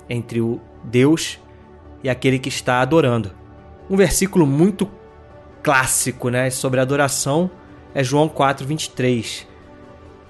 entre 0.10 0.42
o 0.42 0.60
Deus 0.84 1.40
e 2.04 2.10
aquele 2.10 2.40
que 2.40 2.50
está 2.50 2.82
adorando. 2.82 3.32
Um 3.90 3.96
versículo 3.96 4.48
muito 4.48 4.90
clássico, 5.62 6.30
né, 6.30 6.50
sobre 6.50 6.80
adoração 6.80 7.50
é 7.94 8.04
João 8.04 8.28
4:23, 8.28 9.48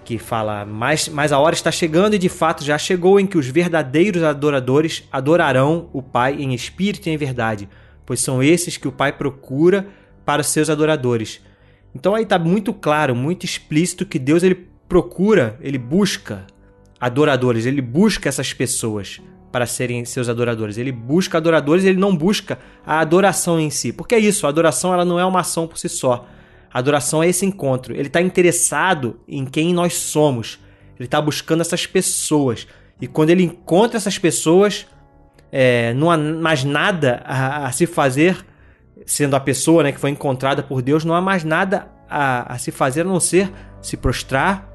que 0.09 0.17
fala: 0.17 0.65
"Mas 0.65 1.07
mas 1.07 1.31
a 1.31 1.37
hora 1.37 1.53
está 1.53 1.71
chegando 1.71 2.15
e 2.15 2.17
de 2.17 2.29
fato 2.29 2.63
já 2.63 2.79
chegou 2.79 3.19
em 3.19 3.27
que 3.27 3.37
os 3.37 3.47
verdadeiros 3.47 4.23
adoradores 4.23 5.03
adorarão 5.11 5.87
o 5.93 6.01
Pai 6.01 6.35
em 6.39 6.51
espírito 6.51 7.07
e 7.07 7.11
em 7.11 7.17
verdade, 7.17 7.69
pois 8.07 8.19
são 8.19 8.41
esses 8.41 8.75
que 8.75 8.87
o 8.87 8.91
Pai 8.91 9.11
procura 9.11 9.87
para 10.25 10.41
os 10.41 10.47
seus 10.47 10.67
adoradores." 10.67 11.41
Então 11.93 12.15
aí 12.15 12.23
está 12.23 12.39
muito 12.39 12.73
claro, 12.73 13.15
muito 13.15 13.45
explícito 13.45 14.05
que 14.05 14.17
Deus 14.17 14.41
ele 14.41 14.67
procura, 14.87 15.57
ele 15.61 15.77
busca 15.77 16.45
adoradores, 16.99 17.67
ele 17.67 17.81
busca 17.81 18.29
essas 18.29 18.51
pessoas 18.51 19.21
para 19.51 19.65
serem 19.65 20.05
seus 20.05 20.29
adoradores. 20.29 20.77
Ele 20.77 20.91
busca 20.91 21.37
adoradores, 21.37 21.83
ele 21.83 21.99
não 21.99 22.15
busca 22.15 22.59
a 22.85 22.99
adoração 22.99 23.59
em 23.59 23.71
si. 23.71 23.91
Porque 23.91 24.13
é 24.13 24.19
isso, 24.19 24.45
a 24.45 24.49
adoração 24.49 24.93
ela 24.93 25.03
não 25.03 25.19
é 25.19 25.25
uma 25.25 25.39
ação 25.39 25.67
por 25.67 25.77
si 25.77 25.89
só. 25.89 26.27
Adoração 26.71 27.23
é 27.23 27.27
esse 27.27 27.45
encontro. 27.45 27.93
Ele 27.93 28.07
está 28.07 28.21
interessado 28.21 29.19
em 29.27 29.45
quem 29.45 29.73
nós 29.73 29.93
somos. 29.93 30.59
Ele 30.97 31.05
está 31.05 31.21
buscando 31.21 31.61
essas 31.61 31.85
pessoas. 31.85 32.67
E 33.01 33.07
quando 33.07 33.29
ele 33.29 33.43
encontra 33.43 33.97
essas 33.97 34.17
pessoas, 34.17 34.85
é, 35.51 35.93
não 35.93 36.11
há 36.11 36.17
mais 36.17 36.63
nada 36.63 37.21
a, 37.25 37.67
a, 37.67 37.71
se 37.71 37.85
fazer, 37.85 38.45
sendo 39.05 39.35
a 39.35 39.39
pessoa 39.39 39.83
né, 39.83 39.91
que 39.91 39.99
foi 39.99 40.09
encontrada 40.09 40.61
por 40.61 40.81
Deus, 40.81 41.05
não 41.05 41.15
há 41.15 41.21
mais 41.21 41.43
nada 41.43 41.87
a, 42.09 42.53
a 42.53 42.57
se 42.57 42.71
fazer 42.71 43.01
a 43.01 43.05
não 43.05 43.19
ser 43.19 43.51
se 43.81 43.95
prostrar 43.95 44.67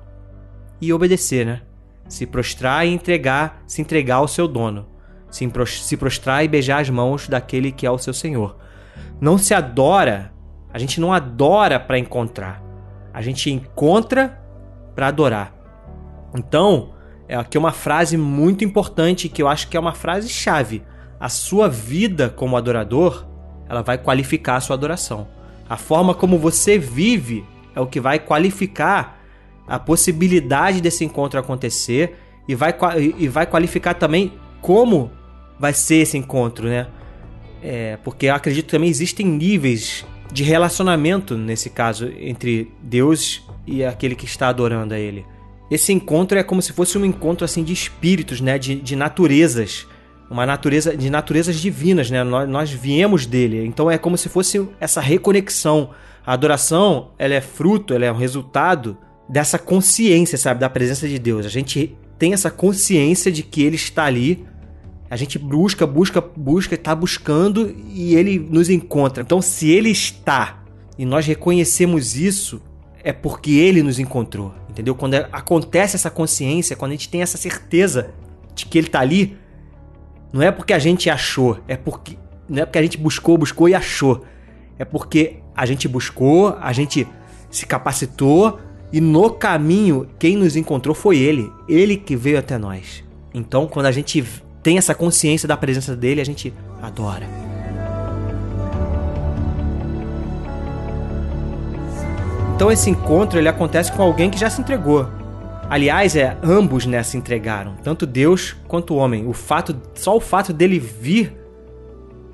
e 0.81 0.93
obedecer, 0.93 1.45
né? 1.45 1.63
se 2.09 2.27
prostrar 2.27 2.87
e 2.87 2.91
entregar, 2.91 3.63
se 3.67 3.81
entregar 3.81 4.17
ao 4.17 4.29
seu 4.29 4.47
dono, 4.47 4.87
se 5.31 5.97
prostrar 5.97 6.45
e 6.45 6.49
beijar 6.49 6.81
as 6.81 6.91
mãos 6.91 7.29
daquele 7.29 7.73
que 7.73 7.87
é 7.87 7.91
o 7.91 7.99
seu 7.99 8.15
Senhor. 8.15 8.57
Não 9.21 9.39
se 9.39 9.55
adora, 9.55 10.33
a 10.75 10.79
gente 10.79 11.01
não 11.01 11.13
adora 11.13 11.79
para 11.79 11.97
encontrar, 11.97 12.61
a 13.13 13.23
gente 13.23 13.49
encontra 13.49 14.43
para 14.93 15.07
adorar. 15.07 15.55
Então, 16.35 16.95
é 17.29 17.37
aqui 17.37 17.57
uma 17.57 17.71
frase 17.71 18.17
muito 18.17 18.65
importante 18.65 19.29
que 19.29 19.41
eu 19.41 19.47
acho 19.47 19.69
que 19.69 19.77
é 19.77 19.81
uma 19.81 19.95
frase 19.95 20.29
chave. 20.29 20.83
A 21.21 21.29
sua 21.29 21.69
vida 21.69 22.29
como 22.29 22.57
adorador, 22.57 23.25
ela 23.69 23.83
vai 23.83 23.97
qualificar 23.97 24.57
a 24.57 24.61
sua 24.61 24.75
adoração. 24.75 25.29
A 25.69 25.77
forma 25.77 26.13
como 26.13 26.41
você 26.41 26.77
vive 26.77 27.45
é 27.73 27.81
o 27.81 27.87
que 27.87 28.01
vai 28.01 28.19
qualificar 28.19 29.21
a 29.69 29.79
possibilidade 29.79 30.81
desse 30.81 31.05
encontro 31.05 31.39
acontecer 31.39 32.19
e 32.49 32.55
vai, 32.57 32.75
e 33.17 33.29
vai 33.29 33.47
qualificar 33.47 33.95
também 33.95 34.33
como 34.61 35.13
vai 35.57 35.73
ser 35.73 35.99
esse 35.99 36.19
encontro, 36.19 36.67
né? 36.67 36.89
É, 37.63 37.97
porque 38.03 38.27
eu 38.27 38.35
acredito 38.35 38.67
que 38.67 38.73
também 38.73 38.91
existem 38.91 39.25
níveis 39.25 40.05
de 40.35 40.43
relacionamento 40.43 41.39
nesse 41.39 41.71
caso 41.71 42.13
entre 42.19 42.69
Deus 42.83 43.41
e 43.65 43.85
aquele 43.85 44.17
que 44.17 44.25
está 44.25 44.49
adorando 44.49 44.93
a 44.93 44.99
Ele. 44.99 45.25
Esse 45.71 45.93
encontro 45.93 46.37
é 46.37 46.43
como 46.43 46.61
se 46.61 46.73
fosse 46.73 46.99
um 46.99 47.05
encontro 47.05 47.45
assim 47.45 47.63
de 47.63 47.73
espíritos, 47.73 48.41
né? 48.41 48.59
De, 48.59 48.75
de 48.75 48.97
naturezas, 48.97 49.87
uma 50.29 50.45
natureza 50.45 50.97
de 50.97 51.09
naturezas 51.09 51.61
divinas, 51.61 52.11
né? 52.11 52.25
Nós, 52.25 52.49
nós 52.49 52.71
viemos 52.73 53.27
dele, 53.27 53.65
então 53.65 53.89
é 53.89 53.97
como 53.97 54.19
se 54.19 54.29
fosse 54.29 54.69
essa 54.81 55.01
reconexão. 55.01 55.91
A 56.27 56.33
adoração, 56.33 57.13
ela 57.17 57.35
é 57.35 57.41
fruto, 57.41 57.95
ela 57.95 58.05
é 58.05 58.11
um 58.11 58.17
resultado 58.17 58.99
dessa 59.29 59.57
consciência, 59.57 60.37
sabe, 60.37 60.59
da 60.59 60.69
presença 60.69 61.07
de 61.07 61.17
Deus. 61.17 61.47
A 61.47 61.51
gente 61.51 61.97
tem 62.19 62.33
essa 62.33 62.51
consciência 62.51 63.31
de 63.31 63.45
que 63.45 63.63
ele 63.63 63.77
está 63.77 64.07
ali. 64.07 64.45
A 65.09 65.17
gente 65.17 65.39
busca, 65.39 65.87
busca, 65.87 66.21
busca, 66.21 66.75
está 66.75 66.95
buscando 66.95 67.75
e 67.89 68.15
ele 68.15 68.39
nos 68.39 68.71
encontra. 68.71 69.23
Então, 69.23 69.41
se 69.41 69.71
ele 69.71 69.91
está 69.91 70.65
e 70.99 71.05
nós 71.05 71.27
reconhecemos 71.27 72.17
isso, 72.17 72.61
é 73.03 73.13
porque 73.13 73.53
ele 73.53 73.83
nos 73.83 73.99
encontrou, 73.99 74.55
entendeu? 74.69 74.95
Quando 74.95 75.15
acontece 75.15 75.97
essa 75.97 76.11
consciência, 76.11 76.75
quando 76.75 76.93
a 76.93 76.95
gente 76.95 77.09
tem 77.09 77.23
essa 77.23 77.37
certeza 77.37 78.11
de 78.55 78.67
que 78.67 78.79
ele 78.79 78.87
está 78.87 79.01
ali, 79.01 79.37
não 80.33 80.43
é 80.43 80.51
porque 80.51 80.73
a 80.73 80.79
gente 80.79 81.11
achou, 81.11 81.59
é 81.69 81.77
porque 81.77 82.17
não 82.49 82.63
é 82.63 82.67
porque 82.67 82.79
a 82.79 82.83
gente 82.83 82.99
buscou, 82.99 83.39
buscou 83.39 83.69
e 83.69 83.75
achou. 83.75 84.25
É 84.79 84.85
porque 84.85 85.37
a 85.55 85.65
gente 85.67 85.89
buscou, 85.89 86.57
a 86.61 86.73
gente 86.73 87.07
se 87.51 87.65
capacitou, 87.65 88.59
e 88.93 89.01
no 89.01 89.31
caminho, 89.31 90.09
quem 90.19 90.37
nos 90.37 90.57
encontrou 90.57 90.95
foi 90.95 91.19
ele. 91.19 91.51
Ele 91.69 91.97
que 91.97 92.15
veio 92.17 92.39
até 92.39 92.59
nós. 92.59 93.03
Então, 93.33 93.67
quando 93.67 93.87
a 93.87 93.93
gente 93.93 94.25
tem 94.65 94.79
essa 94.79 94.95
consciência 94.95 95.47
da 95.47 95.59
presença 95.59 95.95
dele, 95.95 96.23
a 96.23 96.25
gente 96.25 96.53
adora. 96.83 97.29
Então 102.57 102.73
esse 102.73 102.89
encontro 102.89 103.39
ele 103.39 103.49
acontece 103.49 103.93
com 103.93 104.03
alguém 104.03 104.31
que 104.31 104.39
já 104.39 104.49
se 104.49 104.61
entregou. 104.61 105.07
Aliás, 105.69 106.17
é 106.17 106.37
ambos 106.43 106.87
né, 106.87 107.03
se 107.03 107.17
entregaram, 107.17 107.75
tanto 107.83 108.07
Deus 108.07 108.57
quanto 108.67 108.95
o 108.95 108.97
homem. 108.97 109.27
O 109.27 109.35
fato, 109.35 109.77
só 109.95 110.17
o 110.17 110.21
fato 110.21 110.53
dele 110.53 110.79
vir 110.79 111.37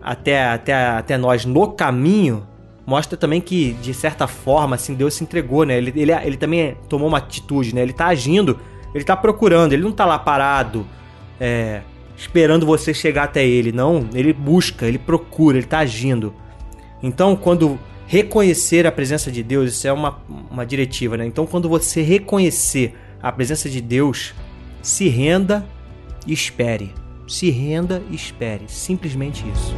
até, 0.01 0.47
até, 0.47 0.75
até 0.75 1.19
nós 1.19 1.45
no 1.45 1.73
caminho 1.73 2.47
mostra 2.87 3.17
também 3.17 3.41
que, 3.41 3.73
de 3.75 3.93
certa 3.93 4.27
forma, 4.27 4.77
assim, 4.77 4.95
Deus 4.95 5.15
se 5.15 5.25
entregou, 5.25 5.65
né? 5.65 5.79
Ele, 5.79 5.93
ele, 5.97 6.13
ele 6.13 6.37
também 6.37 6.77
tomou 6.89 7.09
uma 7.09 7.19
atitude, 7.19 7.75
né? 7.75 7.83
Ele 7.83 7.93
tá 7.93 8.07
agindo, 8.07 8.59
ele 8.95 9.05
tá 9.05 9.17
procurando, 9.17 9.73
ele 9.73 9.83
não 9.83 9.93
tá 9.93 10.05
lá 10.05 10.19
parado, 10.19 10.87
é, 11.41 11.83
esperando 12.21 12.67
você 12.67 12.93
chegar 12.93 13.25
até 13.25 13.47
ele. 13.47 13.73
Não, 13.73 14.07
ele 14.13 14.33
busca, 14.33 14.87
ele 14.87 14.99
procura, 14.99 15.57
ele 15.57 15.67
tá 15.67 15.79
agindo. 15.79 16.35
Então, 17.03 17.35
quando 17.35 17.79
reconhecer 18.07 18.87
a 18.87 18.93
presença 18.93 19.33
de 19.33 19.43
Deus, 19.43 19.73
isso 19.73 19.89
é 19.89 19.93
uma, 19.93 20.23
uma 20.51 20.67
diretiva, 20.67 21.17
né? 21.17 21.25
Então, 21.25 21.47
quando 21.47 21.69
você 21.69 22.03
reconhecer 22.03 22.95
a 23.23 23.33
presença 23.33 23.71
de 23.71 23.81
Deus, 23.81 24.35
se 24.83 25.09
renda 25.09 25.67
e 26.27 26.33
espere. 26.33 26.93
Se 27.27 27.49
renda 27.51 28.03
e 28.11 28.15
espere. 28.15 28.65
Simplesmente 28.69 29.43
isso. 29.55 29.75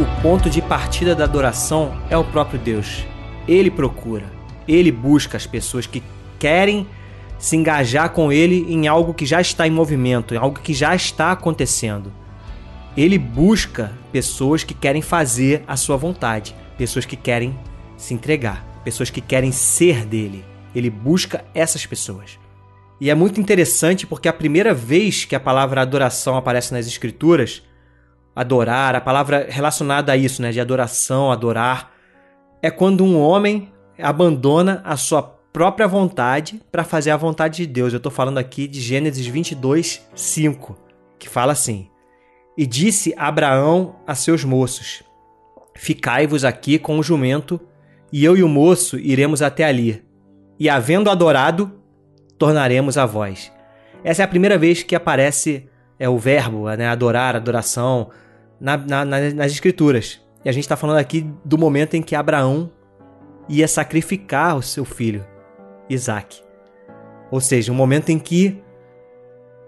O 0.00 0.22
ponto 0.22 0.48
de 0.48 0.62
partida 0.62 1.12
da 1.12 1.24
adoração 1.24 2.00
é 2.08 2.16
o 2.16 2.22
próprio 2.22 2.58
Deus. 2.60 3.04
Ele 3.48 3.68
procura, 3.68 4.26
ele 4.66 4.92
busca 4.92 5.36
as 5.36 5.44
pessoas 5.44 5.86
que 5.86 6.04
querem 6.38 6.86
se 7.36 7.56
engajar 7.56 8.10
com 8.10 8.30
ele 8.32 8.64
em 8.72 8.86
algo 8.86 9.12
que 9.12 9.26
já 9.26 9.40
está 9.40 9.66
em 9.66 9.72
movimento, 9.72 10.34
em 10.34 10.36
algo 10.36 10.60
que 10.60 10.72
já 10.72 10.94
está 10.94 11.32
acontecendo. 11.32 12.12
Ele 12.96 13.18
busca 13.18 13.92
pessoas 14.12 14.62
que 14.62 14.72
querem 14.72 15.02
fazer 15.02 15.64
a 15.66 15.76
sua 15.76 15.96
vontade, 15.96 16.54
pessoas 16.76 17.04
que 17.04 17.16
querem 17.16 17.58
se 17.96 18.14
entregar, 18.14 18.80
pessoas 18.84 19.10
que 19.10 19.20
querem 19.20 19.50
ser 19.50 20.06
dele. 20.06 20.44
Ele 20.76 20.90
busca 20.90 21.44
essas 21.52 21.84
pessoas. 21.86 22.38
E 23.00 23.10
é 23.10 23.14
muito 23.16 23.40
interessante 23.40 24.06
porque 24.06 24.28
a 24.28 24.32
primeira 24.32 24.72
vez 24.72 25.24
que 25.24 25.34
a 25.34 25.40
palavra 25.40 25.82
adoração 25.82 26.36
aparece 26.36 26.72
nas 26.72 26.86
escrituras, 26.86 27.62
adorar, 28.38 28.94
a 28.94 29.00
palavra 29.00 29.48
relacionada 29.50 30.12
a 30.12 30.16
isso, 30.16 30.40
né, 30.40 30.52
de 30.52 30.60
adoração, 30.60 31.32
adorar, 31.32 31.90
é 32.62 32.70
quando 32.70 33.04
um 33.04 33.20
homem 33.20 33.72
abandona 34.00 34.80
a 34.84 34.96
sua 34.96 35.20
própria 35.52 35.88
vontade 35.88 36.62
para 36.70 36.84
fazer 36.84 37.10
a 37.10 37.16
vontade 37.16 37.56
de 37.56 37.66
Deus. 37.66 37.92
Eu 37.92 37.96
estou 37.96 38.12
falando 38.12 38.38
aqui 38.38 38.68
de 38.68 38.80
Gênesis 38.80 39.26
22, 39.26 40.06
5, 40.14 40.78
que 41.18 41.28
fala 41.28 41.50
assim: 41.50 41.88
E 42.56 42.64
disse 42.64 43.12
Abraão 43.18 43.96
a 44.06 44.14
seus 44.14 44.44
moços: 44.44 45.02
Ficai-vos 45.74 46.44
aqui 46.44 46.78
com 46.78 46.96
o 46.96 47.02
jumento, 47.02 47.60
e 48.12 48.24
eu 48.24 48.36
e 48.36 48.44
o 48.44 48.48
moço 48.48 49.00
iremos 49.00 49.42
até 49.42 49.64
ali. 49.64 50.00
E 50.60 50.70
havendo 50.70 51.10
adorado, 51.10 51.72
tornaremos 52.38 52.96
a 52.96 53.04
vós. 53.04 53.50
Essa 54.04 54.22
é 54.22 54.24
a 54.24 54.28
primeira 54.28 54.56
vez 54.56 54.84
que 54.84 54.94
aparece 54.94 55.68
é 55.98 56.08
o 56.08 56.16
verbo, 56.16 56.70
né, 56.76 56.86
adorar, 56.86 57.34
adoração, 57.34 58.10
na, 58.60 58.76
na, 58.76 59.04
nas 59.04 59.52
escrituras. 59.52 60.20
E 60.44 60.48
a 60.48 60.52
gente 60.52 60.64
está 60.64 60.76
falando 60.76 60.98
aqui 60.98 61.26
do 61.44 61.58
momento 61.58 61.94
em 61.94 62.02
que 62.02 62.14
Abraão 62.14 62.70
ia 63.48 63.66
sacrificar 63.66 64.56
o 64.56 64.62
seu 64.62 64.84
filho, 64.84 65.24
Isaac. 65.88 66.40
Ou 67.30 67.40
seja, 67.40 67.72
um 67.72 67.74
momento 67.74 68.10
em 68.10 68.18
que 68.18 68.62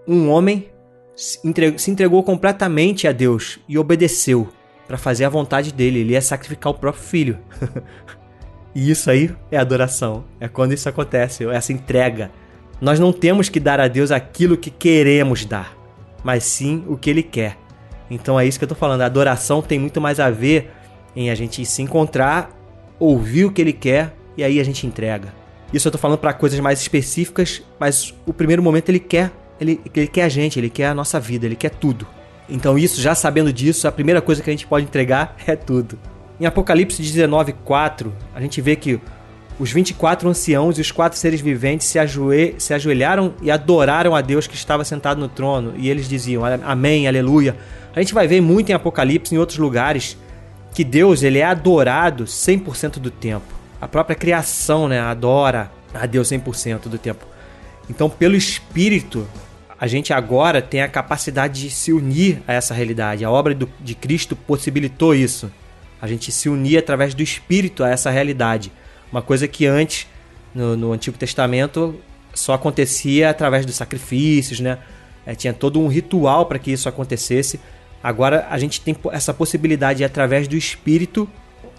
um 0.07 0.29
homem 0.29 0.69
se 1.15 1.91
entregou 1.91 2.23
completamente 2.23 3.07
a 3.07 3.11
Deus 3.11 3.59
e 3.67 3.77
obedeceu 3.77 4.49
para 4.87 4.97
fazer 4.97 5.25
a 5.25 5.29
vontade 5.29 5.71
dele. 5.71 5.99
Ele 5.99 6.13
ia 6.13 6.21
sacrificar 6.21 6.71
o 6.71 6.75
próprio 6.75 7.03
filho. 7.03 7.39
e 8.73 8.89
isso 8.89 9.09
aí 9.09 9.33
é 9.51 9.57
adoração. 9.57 10.23
É 10.39 10.47
quando 10.47 10.73
isso 10.73 10.89
acontece, 10.89 11.45
essa 11.47 11.71
entrega. 11.71 12.31
Nós 12.79 12.99
não 12.99 13.13
temos 13.13 13.49
que 13.49 13.59
dar 13.59 13.79
a 13.79 13.87
Deus 13.87 14.09
aquilo 14.09 14.57
que 14.57 14.71
queremos 14.71 15.45
dar, 15.45 15.77
mas 16.23 16.43
sim 16.43 16.83
o 16.87 16.97
que 16.97 17.09
ele 17.09 17.21
quer. 17.21 17.57
Então 18.11 18.37
é 18.37 18.45
isso 18.45 18.59
que 18.59 18.65
eu 18.65 18.69
tô 18.69 18.75
falando. 18.75 19.01
A 19.01 19.05
adoração 19.05 19.61
tem 19.61 19.79
muito 19.79 20.01
mais 20.01 20.19
a 20.19 20.29
ver 20.29 20.69
em 21.15 21.29
a 21.29 21.35
gente 21.35 21.65
se 21.65 21.81
encontrar 21.81 22.51
ouvir 22.99 23.45
o 23.45 23.51
que 23.51 23.61
ele 23.61 23.73
quer 23.73 24.13
e 24.37 24.43
aí 24.43 24.59
a 24.59 24.63
gente 24.63 24.85
entrega. 24.85 25.33
Isso 25.73 25.87
eu 25.87 25.91
tô 25.91 25.97
falando 25.97 26.17
para 26.17 26.33
coisas 26.33 26.59
mais 26.59 26.81
específicas, 26.81 27.63
mas 27.79 28.13
o 28.25 28.33
primeiro 28.33 28.61
momento 28.61 28.89
ele 28.89 28.99
quer, 28.99 29.31
ele, 29.59 29.79
ele 29.95 30.07
quer 30.07 30.23
a 30.23 30.29
gente, 30.29 30.59
ele 30.59 30.69
quer 30.69 30.87
a 30.87 30.93
nossa 30.93 31.19
vida, 31.19 31.45
ele 31.45 31.55
quer 31.55 31.69
tudo. 31.69 32.05
Então 32.49 32.77
isso, 32.77 32.99
já 32.99 33.15
sabendo 33.15 33.53
disso, 33.53 33.87
a 33.87 33.91
primeira 33.91 34.21
coisa 34.21 34.43
que 34.43 34.49
a 34.49 34.53
gente 34.53 34.67
pode 34.67 34.85
entregar 34.85 35.35
é 35.47 35.55
tudo. 35.55 35.97
Em 36.39 36.45
Apocalipse 36.45 37.01
19:4, 37.01 38.11
a 38.35 38.41
gente 38.41 38.59
vê 38.59 38.75
que 38.75 38.99
os 39.57 39.71
24 39.71 40.27
anciãos 40.27 40.77
e 40.77 40.81
os 40.81 40.91
quatro 40.91 41.17
seres 41.17 41.39
viventes 41.39 41.87
se, 41.87 41.99
se 42.57 42.73
ajoelharam 42.73 43.35
e 43.41 43.51
adoraram 43.51 44.15
a 44.15 44.21
Deus 44.21 44.47
que 44.47 44.55
estava 44.55 44.83
sentado 44.83 45.19
no 45.19 45.29
trono, 45.29 45.73
e 45.77 45.89
eles 45.89 46.09
diziam: 46.09 46.43
Amém, 46.65 47.07
aleluia. 47.07 47.55
A 47.95 47.99
gente 47.99 48.13
vai 48.13 48.27
ver 48.27 48.41
muito 48.41 48.69
em 48.69 48.73
Apocalipse, 48.73 49.35
em 49.35 49.37
outros 49.37 49.57
lugares, 49.57 50.17
que 50.73 50.83
Deus 50.83 51.23
ele 51.23 51.39
é 51.39 51.43
adorado 51.43 52.23
100% 52.23 52.99
do 52.99 53.11
tempo. 53.11 53.53
A 53.79 53.87
própria 53.87 54.15
criação 54.15 54.87
né, 54.87 54.99
adora 54.99 55.71
a 55.93 56.05
Deus 56.05 56.29
100% 56.29 56.87
do 56.87 56.97
tempo. 56.97 57.25
Então, 57.89 58.09
pelo 58.09 58.35
Espírito, 58.35 59.27
a 59.77 59.87
gente 59.87 60.13
agora 60.13 60.61
tem 60.61 60.81
a 60.81 60.87
capacidade 60.87 61.61
de 61.61 61.69
se 61.69 61.91
unir 61.91 62.41
a 62.47 62.53
essa 62.53 62.73
realidade. 62.73 63.25
A 63.25 63.31
obra 63.31 63.53
do, 63.53 63.69
de 63.79 63.95
Cristo 63.95 64.35
possibilitou 64.35 65.13
isso. 65.13 65.51
A 66.01 66.07
gente 66.07 66.31
se 66.31 66.47
unir 66.47 66.77
através 66.77 67.13
do 67.13 67.21
Espírito 67.21 67.83
a 67.83 67.89
essa 67.89 68.09
realidade. 68.09 68.71
Uma 69.11 69.21
coisa 69.21 69.47
que 69.47 69.65
antes, 69.65 70.07
no, 70.55 70.77
no 70.77 70.93
Antigo 70.93 71.17
Testamento, 71.17 71.99
só 72.33 72.53
acontecia 72.53 73.29
através 73.29 73.65
dos 73.65 73.75
sacrifícios, 73.75 74.59
né? 74.59 74.77
É, 75.25 75.35
tinha 75.35 75.53
todo 75.53 75.79
um 75.79 75.87
ritual 75.87 76.45
para 76.45 76.57
que 76.57 76.71
isso 76.71 76.87
acontecesse. 76.87 77.59
Agora 78.03 78.47
a 78.49 78.57
gente 78.57 78.81
tem 78.81 78.95
essa 79.11 79.33
possibilidade 79.33 79.97
de, 79.97 80.03
através 80.03 80.47
do 80.47 80.55
Espírito, 80.55 81.29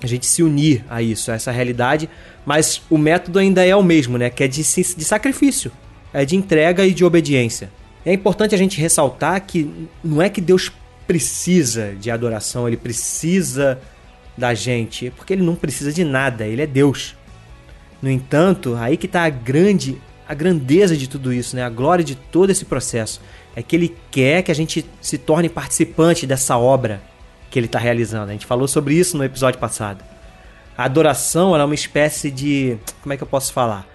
a 0.02 0.07
gente 0.07 0.26
se 0.26 0.43
unir 0.43 0.85
a 0.88 1.02
isso, 1.02 1.31
a 1.31 1.35
essa 1.35 1.50
realidade, 1.50 2.09
mas 2.45 2.83
o 2.91 2.99
método 2.99 3.38
ainda 3.38 3.64
é 3.64 3.75
o 3.75 3.83
mesmo, 3.83 4.19
né? 4.19 4.31
Que 4.31 4.45
é 4.45 4.49
de, 4.49 4.62
de 4.62 5.05
sacrifício, 5.05 5.71
é 6.12 6.25
de 6.25 6.37
entrega 6.37 6.85
e 6.85 6.93
de 6.93 7.05
obediência. 7.05 7.71
É 8.05 8.12
importante 8.12 8.55
a 8.55 8.59
gente 8.59 8.81
ressaltar 8.81 9.41
que 9.47 9.88
não 10.02 10.21
é 10.21 10.29
que 10.29 10.41
Deus 10.41 10.73
precisa 11.07 11.95
de 11.95 12.11
adoração, 12.11 12.67
ele 12.67 12.76
precisa 12.76 13.81
da 14.37 14.55
gente, 14.55 15.11
porque 15.11 15.33
ele 15.33 15.43
não 15.43 15.55
precisa 15.55 15.93
de 15.93 16.05
nada, 16.05 16.47
ele 16.47 16.62
é 16.62 16.67
Deus. 16.67 17.17
No 18.00 18.11
entanto, 18.11 18.75
aí 18.76 18.97
que 18.97 19.07
está 19.07 19.23
a 19.25 19.29
grande, 19.29 20.00
a 20.26 20.35
grandeza 20.35 20.97
de 20.97 21.09
tudo 21.09 21.33
isso, 21.33 21.55
né? 21.55 21.62
A 21.62 21.69
glória 21.69 22.05
de 22.05 22.14
todo 22.17 22.50
esse 22.50 22.64
processo 22.64 23.21
é 23.54 23.62
que 23.62 23.76
ele 23.76 23.97
quer 24.11 24.42
que 24.42 24.50
a 24.50 24.54
gente 24.54 24.85
se 25.00 25.18
torne 25.18 25.49
participante 25.49 26.26
dessa 26.26 26.56
obra 26.56 27.02
que 27.50 27.59
ele 27.59 27.66
está 27.66 27.78
realizando. 27.78 28.30
A 28.30 28.32
gente 28.32 28.47
falou 28.47 28.66
sobre 28.66 28.94
isso 28.94 29.16
no 29.16 29.25
episódio 29.25 29.61
passado. 29.61 30.02
A 30.76 30.85
adoração 30.85 31.54
é 31.54 31.64
uma 31.64 31.75
espécie 31.75 32.30
de, 32.30 32.78
como 33.02 33.12
é 33.12 33.16
que 33.16 33.23
eu 33.23 33.26
posso 33.26 33.52
falar? 33.52 33.87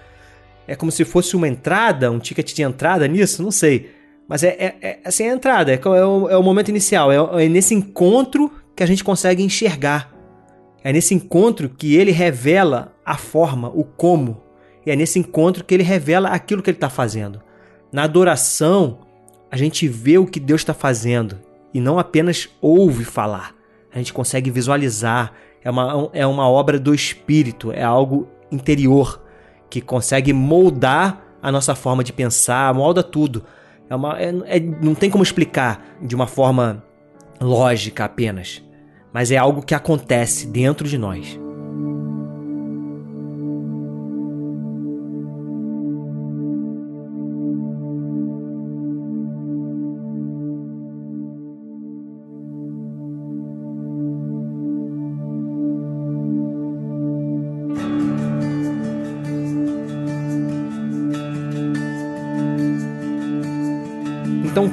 É 0.66 0.76
como 0.76 0.92
se 0.92 1.04
fosse 1.04 1.34
uma 1.34 1.48
entrada, 1.48 2.10
um 2.10 2.18
ticket 2.18 2.54
de 2.54 2.62
entrada 2.62 3.08
nisso, 3.08 3.42
não 3.42 3.50
sei. 3.50 3.90
Mas 4.28 4.42
é, 4.44 4.48
é, 4.48 4.76
é 4.80 4.98
assim, 5.04 5.24
é 5.24 5.30
a 5.30 5.34
entrada, 5.34 5.72
é, 5.72 5.74
é, 5.74 6.04
o, 6.04 6.28
é 6.28 6.36
o 6.36 6.42
momento 6.42 6.68
inicial, 6.68 7.10
é, 7.10 7.44
é 7.44 7.48
nesse 7.48 7.74
encontro 7.74 8.52
que 8.76 8.82
a 8.82 8.86
gente 8.86 9.02
consegue 9.02 9.42
enxergar 9.42 10.18
é 10.82 10.92
nesse 10.92 11.14
encontro 11.14 11.68
que 11.68 11.96
ele 11.96 12.12
revela 12.12 12.94
a 13.04 13.16
forma, 13.16 13.68
o 13.68 13.84
como. 13.84 14.42
E 14.86 14.90
é 14.90 14.96
nesse 14.96 15.18
encontro 15.18 15.64
que 15.64 15.74
ele 15.74 15.82
revela 15.82 16.28
aquilo 16.28 16.62
que 16.62 16.70
ele 16.70 16.76
está 16.76 16.88
fazendo. 16.88 17.42
Na 17.92 18.04
adoração, 18.04 19.00
a 19.50 19.56
gente 19.56 19.88
vê 19.88 20.18
o 20.18 20.26
que 20.26 20.40
Deus 20.40 20.60
está 20.60 20.74
fazendo 20.74 21.38
e 21.72 21.80
não 21.80 21.98
apenas 21.98 22.48
ouve 22.60 23.04
falar. 23.04 23.54
A 23.92 23.98
gente 23.98 24.12
consegue 24.12 24.50
visualizar. 24.50 25.32
É 25.62 25.70
uma, 25.70 26.10
é 26.12 26.26
uma 26.26 26.48
obra 26.48 26.78
do 26.78 26.94
espírito, 26.94 27.72
é 27.72 27.82
algo 27.82 28.28
interior 28.50 29.20
que 29.68 29.80
consegue 29.80 30.32
moldar 30.32 31.22
a 31.42 31.50
nossa 31.52 31.74
forma 31.74 32.04
de 32.04 32.12
pensar, 32.12 32.72
molda 32.72 33.02
tudo. 33.02 33.44
É 33.90 33.94
uma, 33.94 34.18
é, 34.20 34.28
é, 34.46 34.60
não 34.60 34.94
tem 34.94 35.10
como 35.10 35.22
explicar 35.22 35.96
de 36.00 36.14
uma 36.14 36.26
forma 36.26 36.84
lógica 37.40 38.04
apenas 38.04 38.62
mas 39.12 39.30
é 39.30 39.36
algo 39.36 39.62
que 39.62 39.74
acontece 39.74 40.46
dentro 40.46 40.86
de 40.88 40.98
nós. 40.98 41.38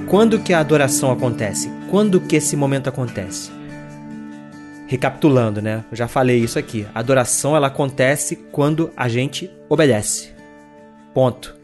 Quando 0.07 0.39
que 0.39 0.53
a 0.53 0.59
adoração 0.59 1.11
acontece? 1.11 1.67
Quando 1.89 2.21
que 2.21 2.35
esse 2.35 2.55
momento 2.55 2.87
acontece? 2.87 3.51
Recapitulando, 4.87 5.63
né? 5.63 5.83
Eu 5.89 5.97
já 5.97 6.07
falei 6.07 6.37
isso 6.37 6.59
aqui. 6.59 6.85
A 6.93 6.99
adoração 6.99 7.55
ela 7.55 7.67
acontece 7.67 8.35
quando 8.51 8.91
a 8.95 9.09
gente 9.09 9.49
obedece. 9.67 10.31
Ponto. 11.11 11.55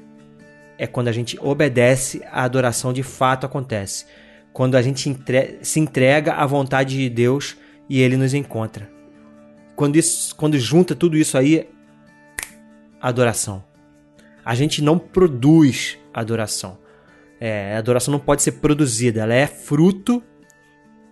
É 0.76 0.88
quando 0.88 1.08
a 1.08 1.12
gente 1.12 1.38
obedece, 1.40 2.24
a 2.32 2.44
adoração 2.44 2.92
de 2.92 3.04
fato 3.04 3.46
acontece. 3.46 4.06
Quando 4.52 4.76
a 4.76 4.82
gente 4.82 5.08
entre... 5.08 5.60
se 5.62 5.80
entrega 5.80 6.34
à 6.34 6.46
vontade 6.46 6.98
de 6.98 7.10
Deus 7.10 7.56
e 7.88 8.02
ele 8.02 8.18
nos 8.18 8.34
encontra. 8.34 8.90
Quando, 9.76 9.98
isso, 9.98 10.36
quando 10.36 10.58
junta 10.58 10.96
tudo 10.96 11.16
isso 11.16 11.38
aí, 11.38 11.70
adoração. 13.00 13.64
A 14.44 14.56
gente 14.56 14.82
não 14.82 14.98
produz 14.98 16.00
adoração. 16.12 16.82
É, 17.44 17.74
a 17.74 17.80
adoração 17.80 18.12
não 18.12 18.20
pode 18.20 18.44
ser 18.44 18.52
produzida, 18.54 19.22
ela 19.22 19.34
é 19.34 19.48
fruto 19.48 20.22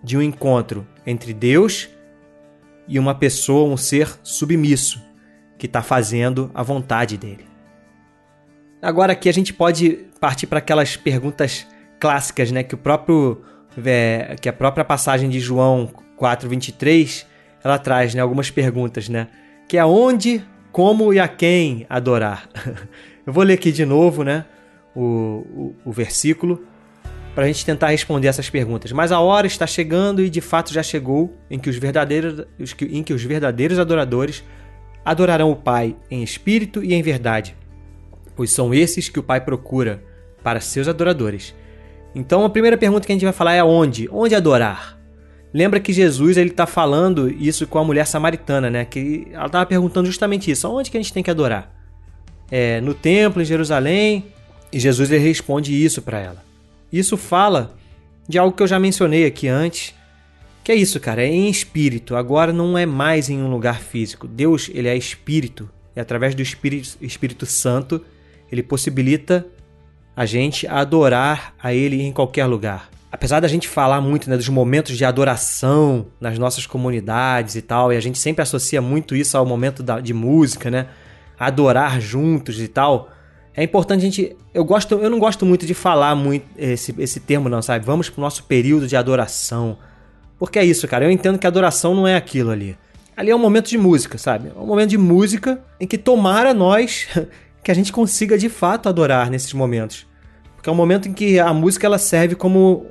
de 0.00 0.16
um 0.16 0.22
encontro 0.22 0.86
entre 1.04 1.34
Deus 1.34 1.88
e 2.86 3.00
uma 3.00 3.16
pessoa, 3.16 3.68
um 3.68 3.76
ser 3.76 4.08
submisso, 4.22 5.02
que 5.58 5.66
está 5.66 5.82
fazendo 5.82 6.48
a 6.54 6.62
vontade 6.62 7.16
dele. 7.16 7.44
Agora 8.80 9.12
aqui 9.12 9.28
a 9.28 9.32
gente 9.32 9.52
pode 9.52 10.06
partir 10.20 10.46
para 10.46 10.60
aquelas 10.60 10.96
perguntas 10.96 11.66
clássicas, 11.98 12.52
né, 12.52 12.62
que 12.62 12.76
o 12.76 12.78
próprio 12.78 13.42
é, 13.84 14.36
que 14.40 14.48
a 14.48 14.52
própria 14.52 14.84
passagem 14.84 15.28
de 15.28 15.40
João 15.40 15.90
4:23 16.16 17.26
ela 17.62 17.76
traz, 17.76 18.14
né, 18.14 18.22
algumas 18.22 18.50
perguntas, 18.52 19.08
né, 19.08 19.26
que 19.68 19.76
é 19.76 19.84
onde, 19.84 20.44
como 20.70 21.12
e 21.12 21.18
a 21.18 21.26
quem 21.26 21.84
adorar. 21.90 22.48
Eu 23.26 23.32
vou 23.32 23.42
ler 23.42 23.54
aqui 23.54 23.72
de 23.72 23.84
novo, 23.84 24.22
né, 24.22 24.46
o, 24.94 25.02
o, 25.02 25.74
o 25.84 25.92
versículo 25.92 26.64
para 27.34 27.44
a 27.44 27.46
gente 27.46 27.64
tentar 27.64 27.88
responder 27.88 28.28
essas 28.28 28.50
perguntas. 28.50 28.92
Mas 28.92 29.12
a 29.12 29.20
hora 29.20 29.46
está 29.46 29.66
chegando 29.66 30.22
e 30.22 30.28
de 30.28 30.40
fato 30.40 30.72
já 30.72 30.82
chegou 30.82 31.34
em 31.50 31.58
que 31.58 31.70
os 31.70 31.76
verdadeiros, 31.76 32.44
em 32.90 33.02
que 33.02 33.12
os 33.14 33.22
verdadeiros 33.22 33.78
adoradores 33.78 34.44
adorarão 35.04 35.50
o 35.50 35.56
Pai 35.56 35.96
em 36.10 36.22
espírito 36.22 36.82
e 36.82 36.92
em 36.92 37.02
verdade, 37.02 37.56
pois 38.36 38.50
são 38.50 38.74
esses 38.74 39.08
que 39.08 39.18
o 39.18 39.22
Pai 39.22 39.40
procura 39.40 40.02
para 40.42 40.60
seus 40.60 40.88
adoradores. 40.88 41.54
Então 42.14 42.44
a 42.44 42.50
primeira 42.50 42.76
pergunta 42.76 43.06
que 43.06 43.12
a 43.12 43.14
gente 43.14 43.24
vai 43.24 43.32
falar 43.32 43.54
é 43.54 43.62
onde? 43.62 44.08
Onde 44.10 44.34
adorar? 44.34 44.98
Lembra 45.52 45.80
que 45.80 45.92
Jesus 45.92 46.36
ele 46.36 46.50
está 46.50 46.66
falando 46.66 47.28
isso 47.28 47.66
com 47.66 47.78
a 47.78 47.84
mulher 47.84 48.06
samaritana, 48.06 48.70
né? 48.70 48.84
Que 48.84 49.26
ela 49.32 49.46
estava 49.46 49.66
perguntando 49.66 50.06
justamente 50.06 50.50
isso: 50.50 50.68
onde 50.68 50.90
que 50.90 50.96
a 50.96 51.00
gente 51.00 51.12
tem 51.12 51.22
que 51.22 51.30
adorar? 51.30 51.74
É, 52.50 52.80
no 52.80 52.94
templo 52.94 53.42
em 53.42 53.44
Jerusalém? 53.44 54.26
E 54.72 54.78
Jesus 54.78 55.10
ele 55.10 55.24
responde 55.24 55.72
isso 55.72 56.00
para 56.02 56.18
ela. 56.18 56.44
Isso 56.92 57.16
fala 57.16 57.76
de 58.28 58.38
algo 58.38 58.56
que 58.56 58.62
eu 58.62 58.66
já 58.66 58.78
mencionei 58.78 59.26
aqui 59.26 59.48
antes, 59.48 59.94
que 60.62 60.72
é 60.72 60.74
isso, 60.74 61.00
cara, 61.00 61.22
é 61.22 61.26
em 61.26 61.48
espírito. 61.48 62.14
Agora 62.14 62.52
não 62.52 62.76
é 62.76 62.86
mais 62.86 63.28
em 63.28 63.42
um 63.42 63.50
lugar 63.50 63.80
físico. 63.80 64.28
Deus, 64.28 64.70
ele 64.72 64.88
é 64.88 64.96
espírito, 64.96 65.68
e 65.94 66.00
através 66.00 66.34
do 66.34 66.42
Espírito, 66.42 66.96
espírito 67.00 67.46
Santo, 67.46 68.04
ele 68.50 68.62
possibilita 68.62 69.46
a 70.14 70.26
gente 70.26 70.66
adorar 70.66 71.54
a 71.62 71.72
ele 71.72 72.02
em 72.02 72.12
qualquer 72.12 72.46
lugar. 72.46 72.90
Apesar 73.10 73.40
da 73.40 73.48
gente 73.48 73.68
falar 73.68 74.00
muito 74.00 74.30
né, 74.30 74.36
dos 74.36 74.48
momentos 74.48 74.96
de 74.96 75.04
adoração 75.04 76.06
nas 76.20 76.38
nossas 76.38 76.66
comunidades 76.66 77.56
e 77.56 77.62
tal, 77.62 77.92
e 77.92 77.96
a 77.96 78.00
gente 78.00 78.18
sempre 78.18 78.42
associa 78.42 78.80
muito 78.80 79.16
isso 79.16 79.36
ao 79.36 79.44
momento 79.44 79.82
da, 79.82 79.98
de 79.98 80.14
música, 80.14 80.70
né? 80.70 80.86
Adorar 81.38 82.00
juntos 82.00 82.60
e 82.60 82.68
tal. 82.68 83.09
É 83.54 83.62
importante 83.62 84.00
a 84.00 84.04
gente. 84.04 84.36
Eu, 84.54 84.64
gosto, 84.64 84.94
eu 84.94 85.10
não 85.10 85.18
gosto 85.18 85.44
muito 85.44 85.66
de 85.66 85.74
falar 85.74 86.14
muito 86.14 86.46
esse, 86.56 86.94
esse 86.98 87.20
termo, 87.20 87.48
não, 87.48 87.60
sabe? 87.60 87.84
Vamos 87.84 88.08
pro 88.08 88.20
nosso 88.20 88.44
período 88.44 88.86
de 88.86 88.96
adoração. 88.96 89.76
Porque 90.38 90.58
é 90.58 90.64
isso, 90.64 90.86
cara. 90.88 91.04
Eu 91.04 91.10
entendo 91.10 91.38
que 91.38 91.46
adoração 91.46 91.94
não 91.94 92.06
é 92.06 92.16
aquilo 92.16 92.50
ali. 92.50 92.76
Ali 93.16 93.30
é 93.30 93.36
um 93.36 93.40
momento 93.40 93.68
de 93.68 93.76
música, 93.76 94.16
sabe? 94.16 94.50
É 94.56 94.58
um 94.58 94.66
momento 94.66 94.90
de 94.90 94.98
música 94.98 95.62
em 95.78 95.86
que 95.86 95.98
tomara 95.98 96.54
nós 96.54 97.08
que 97.62 97.70
a 97.70 97.74
gente 97.74 97.92
consiga 97.92 98.38
de 98.38 98.48
fato 98.48 98.88
adorar 98.88 99.28
nesses 99.28 99.52
momentos. 99.52 100.06
Porque 100.56 100.70
é 100.70 100.72
um 100.72 100.76
momento 100.76 101.08
em 101.08 101.12
que 101.12 101.38
a 101.38 101.52
música 101.52 101.86
ela 101.86 101.98
serve 101.98 102.34
como 102.34 102.86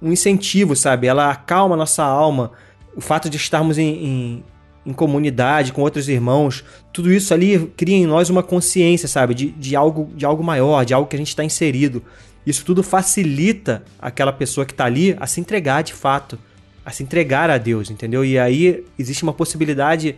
um 0.00 0.12
incentivo, 0.12 0.74
sabe? 0.74 1.06
Ela 1.06 1.30
acalma 1.30 1.74
a 1.74 1.78
nossa 1.78 2.02
alma. 2.02 2.52
O 2.94 3.00
fato 3.00 3.30
de 3.30 3.36
estarmos 3.36 3.78
em, 3.78 4.04
em, 4.04 4.44
em 4.84 4.92
comunidade, 4.92 5.72
com 5.72 5.82
outros 5.82 6.08
irmãos, 6.08 6.64
tudo 6.92 7.12
isso 7.12 7.32
ali 7.32 7.72
cria 7.76 7.96
em 7.96 8.06
nós 8.06 8.30
uma 8.30 8.42
consciência, 8.42 9.08
sabe, 9.08 9.34
de, 9.34 9.50
de, 9.52 9.76
algo, 9.76 10.10
de 10.14 10.24
algo 10.24 10.42
maior, 10.42 10.84
de 10.84 10.92
algo 10.92 11.08
que 11.08 11.16
a 11.16 11.18
gente 11.18 11.28
está 11.28 11.44
inserido. 11.44 12.02
Isso 12.44 12.64
tudo 12.64 12.82
facilita 12.82 13.84
aquela 14.00 14.32
pessoa 14.32 14.66
que 14.66 14.72
está 14.72 14.84
ali 14.84 15.16
a 15.20 15.26
se 15.26 15.40
entregar 15.40 15.82
de 15.82 15.92
fato, 15.92 16.38
a 16.84 16.90
se 16.90 17.02
entregar 17.02 17.48
a 17.48 17.58
Deus, 17.58 17.90
entendeu? 17.90 18.24
E 18.24 18.38
aí 18.38 18.84
existe 18.98 19.22
uma 19.22 19.32
possibilidade 19.32 20.16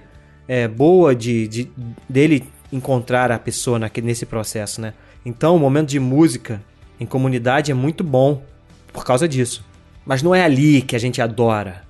é, 0.49 0.67
boa 0.67 1.15
de, 1.15 1.47
de 1.47 1.71
dele 2.09 2.45
encontrar 2.73 3.31
a 3.31 3.39
pessoa 3.39 3.79
nesse 4.03 4.25
processo, 4.25 4.81
né? 4.81 4.95
Então, 5.25 5.57
o 5.57 5.59
momento 5.59 5.89
de 5.89 6.01
música 6.01 6.63
em 6.99 7.07
comunidade 7.07 7.71
é 7.71 7.75
muito 7.75 8.03
bom 8.03 8.43
por 8.93 9.05
causa 9.05 9.29
disso. 9.29 9.65
Mas 10.05 10.23
não 10.23 10.35
é 10.35 10.43
ali 10.43 10.83
que 10.83 10.95
a 10.95 10.99
gente 10.99 11.21
adora. 11.21 11.83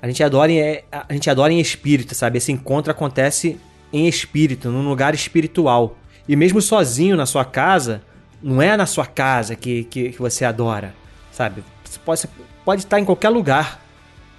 A 0.00 0.06
gente 0.06 0.22
adora 0.22 0.52
em, 0.52 0.82
a 0.92 1.12
gente 1.12 1.28
adora 1.28 1.52
em 1.52 1.60
espírito, 1.60 2.14
sabe? 2.14 2.38
Esse 2.38 2.52
encontro 2.52 2.90
acontece 2.90 3.58
em 3.92 4.06
espírito, 4.06 4.70
num 4.70 4.88
lugar 4.88 5.14
espiritual. 5.14 5.96
E 6.28 6.36
mesmo 6.36 6.60
sozinho 6.60 7.16
na 7.16 7.26
sua 7.26 7.44
casa, 7.44 8.02
não 8.42 8.62
é 8.62 8.76
na 8.76 8.86
sua 8.86 9.06
casa 9.06 9.56
que, 9.56 9.84
que, 9.84 10.10
que 10.10 10.18
você 10.18 10.44
adora, 10.44 10.94
sabe? 11.32 11.64
Você 11.84 11.98
pode, 11.98 12.20
você 12.20 12.28
pode 12.64 12.82
estar 12.82 13.00
em 13.00 13.04
qualquer 13.04 13.30
lugar. 13.30 13.82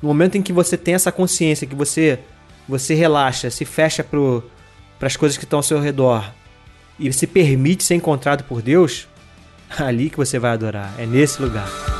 No 0.01 0.07
momento 0.07 0.37
em 0.37 0.41
que 0.41 0.53
você 0.53 0.77
tem 0.77 0.93
essa 0.93 1.11
consciência, 1.11 1.67
que 1.67 1.75
você, 1.75 2.19
você 2.67 2.93
relaxa, 2.93 3.49
se 3.49 3.65
fecha 3.65 4.03
para 4.03 5.07
as 5.07 5.17
coisas 5.17 5.37
que 5.37 5.43
estão 5.43 5.59
ao 5.59 5.63
seu 5.63 5.81
redor 5.81 6.31
e 6.97 7.11
se 7.11 7.27
permite 7.27 7.83
ser 7.83 7.95
encontrado 7.95 8.43
por 8.45 8.61
Deus, 8.61 9.07
é 9.77 9.83
ali 9.83 10.09
que 10.09 10.17
você 10.17 10.39
vai 10.39 10.51
adorar. 10.51 10.93
É 10.97 11.05
nesse 11.05 11.41
lugar. 11.41 11.98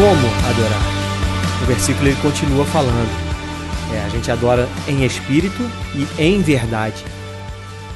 Como 0.00 0.26
adorar. 0.48 0.80
O 1.62 1.66
versículo 1.66 2.08
ele 2.08 2.16
continua 2.22 2.64
falando. 2.64 3.10
É, 3.92 4.02
a 4.02 4.08
gente 4.08 4.30
adora 4.30 4.66
em 4.88 5.04
espírito 5.04 5.62
e 5.94 6.06
em 6.18 6.40
verdade. 6.40 7.04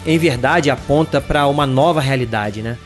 Em 0.04 0.18
verdade 0.18 0.70
aponta 0.70 1.18
para 1.18 1.46
uma 1.46 1.66
nova 1.66 2.02
realidade, 2.02 2.60
né? 2.60 2.76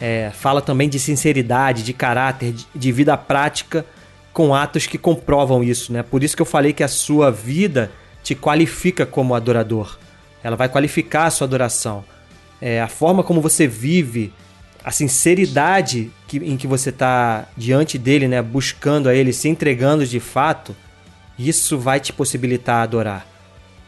É, 0.00 0.30
fala 0.32 0.62
também 0.62 0.88
de 0.88 0.98
sinceridade, 0.98 1.82
de 1.82 1.92
caráter, 1.92 2.54
de, 2.74 2.92
vida 2.92 3.14
prática, 3.18 3.84
com 4.32 4.54
atos 4.54 4.86
que 4.86 4.96
comprovam 4.96 5.62
isso, 5.62 5.92
né? 5.92 6.02
Por 6.02 6.24
isso 6.24 6.34
que 6.34 6.40
eu 6.40 6.46
falei 6.46 6.72
que 6.72 6.82
a 6.82 6.88
sua 6.88 7.30
vida 7.30 7.92
te 8.22 8.34
qualifica 8.34 9.04
como 9.04 9.34
adorador. 9.34 9.98
Ela 10.42 10.56
vai 10.56 10.70
qualificar 10.70 11.26
a 11.26 11.30
sua 11.30 11.46
adoração. 11.46 12.02
É, 12.58 12.80
a 12.80 12.88
forma 12.88 13.22
como 13.22 13.42
você 13.42 13.66
vive 13.66 14.32
a 14.82 14.90
sinceridade 14.90 16.10
que, 16.26 16.38
em 16.38 16.56
que 16.56 16.66
você 16.66 16.90
está 16.90 17.46
diante 17.56 17.98
dele, 17.98 18.28
né, 18.28 18.42
buscando 18.42 19.08
a 19.08 19.14
ele, 19.14 19.32
se 19.32 19.48
entregando 19.48 20.06
de 20.06 20.20
fato, 20.20 20.74
isso 21.38 21.78
vai 21.78 22.00
te 22.00 22.12
possibilitar 22.12 22.82
adorar. 22.82 23.26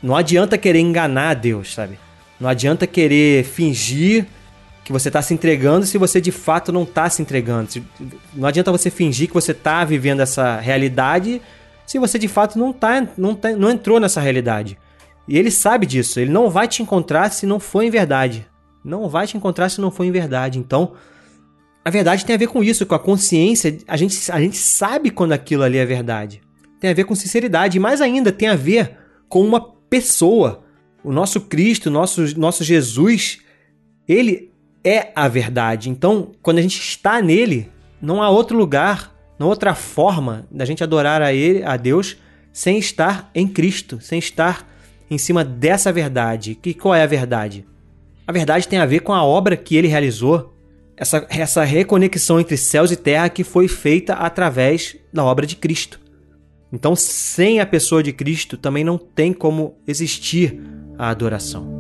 Não 0.03 0.16
adianta 0.16 0.57
querer 0.57 0.81
enganar 0.81 1.35
Deus, 1.35 1.74
sabe? 1.74 1.98
Não 2.38 2.48
adianta 2.48 2.87
querer 2.87 3.44
fingir 3.44 4.27
que 4.85 4.92
você 4.92 5.09
está 5.09 5.20
se 5.20 5.35
entregando 5.35 5.85
se 5.85 5.98
você 5.98 6.20
de 6.20 6.31
fato 6.31 6.72
não 6.72 6.85
está 6.85 7.11
se 7.11 7.20
entregando. 7.20 7.68
Não 8.33 8.48
adianta 8.48 8.70
você 8.70 8.90
fingir 8.90 9.29
que 9.29 9.35
você 9.35 9.53
está 9.53 9.85
vivendo 9.85 10.20
essa 10.20 10.59
realidade 10.59 11.42
se 11.85 11.98
você 11.98 12.18
de 12.18 12.29
fato 12.29 12.59
não 12.59 12.72
tá, 12.72 13.07
não 13.16 13.35
tá, 13.35 13.51
não 13.51 13.70
entrou 13.70 13.98
nessa 13.98 14.20
realidade. 14.20 14.79
E 15.27 15.37
ele 15.37 15.51
sabe 15.51 15.87
disso. 15.87 16.20
Ele 16.20 16.31
não 16.31 16.48
vai 16.48 16.68
te 16.68 16.83
encontrar 16.83 17.31
se 17.31 17.46
não 17.46 17.59
for 17.59 17.83
em 17.83 17.90
verdade 17.90 18.46
não 18.88 19.09
vai 19.09 19.27
te 19.27 19.37
encontrar 19.37 19.68
se 19.68 19.81
não 19.81 19.90
for 19.90 20.05
em 20.05 20.11
verdade. 20.11 20.59
Então, 20.59 20.92
a 21.88 21.90
verdade 21.90 22.27
tem 22.27 22.35
a 22.35 22.38
ver 22.38 22.48
com 22.48 22.62
isso, 22.62 22.85
com 22.85 22.94
a 22.94 22.98
consciência. 22.98 23.79
A 23.88 23.96
gente, 23.96 24.31
a 24.31 24.38
gente 24.38 24.59
sabe 24.59 25.11
quando 25.11 25.33
aquilo 25.33 25.62
ali 25.62 25.79
é 25.79 25.87
verdade. 25.87 26.42
Tem 26.79 26.90
a 26.90 26.92
ver 26.92 27.05
com 27.05 27.14
sinceridade. 27.14 27.79
E 27.79 27.81
mais 27.81 28.03
ainda, 28.03 28.31
tem 28.31 28.46
a 28.46 28.55
ver 28.55 28.98
com 29.27 29.40
uma 29.40 29.59
pessoa. 29.88 30.62
O 31.03 31.11
nosso 31.11 31.40
Cristo, 31.40 31.90
nosso, 31.90 32.38
nosso 32.38 32.62
Jesus, 32.62 33.38
ele 34.07 34.53
é 34.85 35.12
a 35.16 35.29
verdade. 35.29 35.88
Então, 35.88 36.33
quando 36.42 36.59
a 36.59 36.62
gente 36.62 36.79
está 36.79 37.22
nele, 37.22 37.70
não 38.03 38.22
há 38.22 38.29
outro 38.29 38.55
lugar, 38.55 39.16
não 39.38 39.46
há 39.46 39.51
outra 39.51 39.74
forma 39.74 40.46
da 40.51 40.66
gente 40.66 40.85
adorar 40.85 41.22
a 41.22 41.33
ele, 41.33 41.64
a 41.64 41.79
Deus, 41.79 42.18
sem 42.53 42.77
estar 42.79 43.31
em 43.35 43.48
Cristo, 43.48 43.98
sem 43.98 44.18
estar 44.18 44.68
em 45.11 45.16
cima 45.16 45.42
dessa 45.42 45.90
verdade. 45.90 46.55
Que 46.55 46.74
qual 46.74 46.94
é 46.94 47.03
a 47.03 47.07
verdade? 47.07 47.66
A 48.27 48.33
verdade 48.33 48.68
tem 48.68 48.79
a 48.79 48.85
ver 48.85 49.01
com 49.01 49.14
a 49.14 49.24
obra 49.24 49.57
que 49.57 49.74
ele 49.74 49.88
realizou, 49.88 50.53
essa, 50.99 51.27
essa 51.31 51.65
reconexão 51.65 52.41
entre 52.41 52.57
céus 52.57 52.91
e 52.91 52.97
terra 52.97 53.29
que 53.29 53.45
foi 53.45 53.69
feita 53.69 54.15
através 54.15 54.97
da 55.13 55.25
obra 55.25 55.47
de 55.47 55.57
Cristo. 55.57 56.01
Então, 56.73 56.95
sem 56.95 57.61
a 57.61 57.67
pessoa 57.67 58.03
de 58.03 58.13
Cristo, 58.13 58.57
também 58.57 58.85
não 58.85 58.99
tem 58.99 59.33
como 59.33 59.79
existir 59.87 60.61
a 60.99 61.09
adoração. 61.09 61.78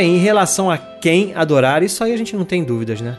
Bem, 0.00 0.16
em 0.16 0.18
relação 0.18 0.70
a 0.70 0.78
quem 0.78 1.34
adorar, 1.34 1.82
isso 1.82 2.02
aí 2.02 2.14
a 2.14 2.16
gente 2.16 2.34
não 2.34 2.46
tem 2.46 2.64
dúvidas, 2.64 3.02
né? 3.02 3.18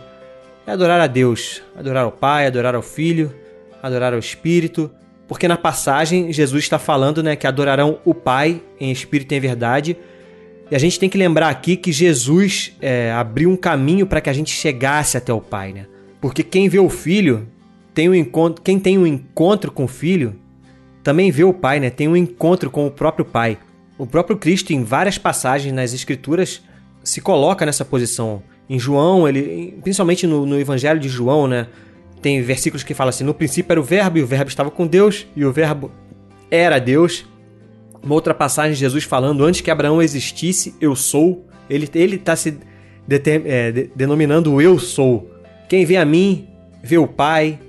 É 0.66 0.72
adorar 0.72 1.00
a 1.00 1.06
Deus, 1.06 1.62
adorar 1.78 2.06
ao 2.06 2.12
Pai, 2.12 2.48
adorar 2.48 2.74
ao 2.74 2.82
Filho, 2.82 3.32
adorar 3.84 4.14
ao 4.14 4.18
Espírito, 4.18 4.90
porque 5.28 5.48
na 5.48 5.56
passagem 5.56 6.34
Jesus 6.34 6.64
está 6.64 6.80
falando 6.80 7.22
né, 7.22 7.36
que 7.36 7.46
adorarão 7.46 8.00
o 8.04 8.16
Pai 8.16 8.64
em 8.80 8.92
espírito 8.92 9.32
e 9.32 9.38
em 9.38 9.40
verdade. 9.40 9.96
E 10.72 10.76
a 10.76 10.80
gente 10.80 11.00
tem 11.00 11.08
que 11.08 11.20
lembrar 11.20 11.50
aqui 11.50 11.78
que 11.78 11.92
Jesus 11.92 12.76
é, 12.82 13.12
abriu 13.12 13.52
um 13.52 13.56
caminho 13.56 14.08
para 14.08 14.20
que 14.20 14.32
a 14.32 14.34
gente 14.34 14.50
chegasse 14.50 15.16
até 15.16 15.32
o 15.32 15.40
Pai, 15.40 15.74
né? 15.74 15.86
Porque 16.20 16.42
quem 16.42 16.68
vê 16.68 16.80
o 16.80 16.90
Filho 16.90 17.48
tem 17.94 18.10
um 18.10 18.16
encontro, 18.16 18.64
quem 18.64 18.80
tem 18.80 18.98
um 18.98 19.06
encontro 19.06 19.72
com 19.72 19.84
o 19.84 19.88
Filho 19.88 20.36
também 21.04 21.30
vê 21.30 21.44
o 21.44 21.54
Pai, 21.54 21.80
né? 21.80 21.92
Tem 21.92 22.08
um 22.08 22.18
encontro 22.18 22.72
com 22.72 22.88
o 22.88 22.92
próprio 22.92 23.24
Pai. 23.24 23.60
O 24.00 24.08
próprio 24.08 24.36
Cristo, 24.36 24.74
em 24.74 24.84
várias 24.84 25.20
passagens 25.20 25.72
nas 25.72 25.94
Escrituras, 25.94 26.60
se 27.04 27.22
coloca 27.22 27.66
nessa 27.66 27.86
posição. 27.86 28.42
Em 28.70 28.80
João, 28.80 29.28
ele, 29.28 29.78
principalmente 29.84 30.26
no, 30.26 30.46
no 30.46 30.60
Evangelho 30.60 31.00
de 31.00 31.10
João, 31.10 31.48
né? 31.48 31.68
Tem 32.22 32.42
versículos 32.42 32.84
que 32.84 32.94
falam 32.94 33.10
assim: 33.10 33.24
no 33.24 33.34
princípio 33.34 33.74
era 33.74 33.82
o 33.82 33.84
Verbo, 33.84 34.18
e 34.18 34.24
o 34.24 34.28
Verbo 34.28 34.50
estava 34.50 34.72
com 34.72 34.88
Deus, 34.88 35.28
e 35.36 35.44
o 35.44 35.52
Verbo 35.52 35.92
era 36.50 36.80
Deus. 36.80 37.26
Uma 38.04 38.16
outra 38.16 38.34
passagem, 38.34 38.76
Jesus 38.76 39.04
falando: 39.04 39.44
antes 39.44 39.62
que 39.62 39.72
Abraão 39.72 40.02
existisse, 40.02 40.76
eu 40.80 40.96
sou. 40.96 41.46
Ele 41.70 41.86
está 42.16 42.36
se 42.36 42.58
é, 43.10 43.72
de, 43.72 43.92
denominando 43.96 44.54
o 44.54 44.62
eu 44.62 44.78
sou. 44.78 45.30
Quem 45.68 45.86
vê 45.86 45.98
a 45.98 46.06
mim, 46.06 46.48
vê 46.84 46.98
o 46.98 47.08
Pai. 47.08 47.60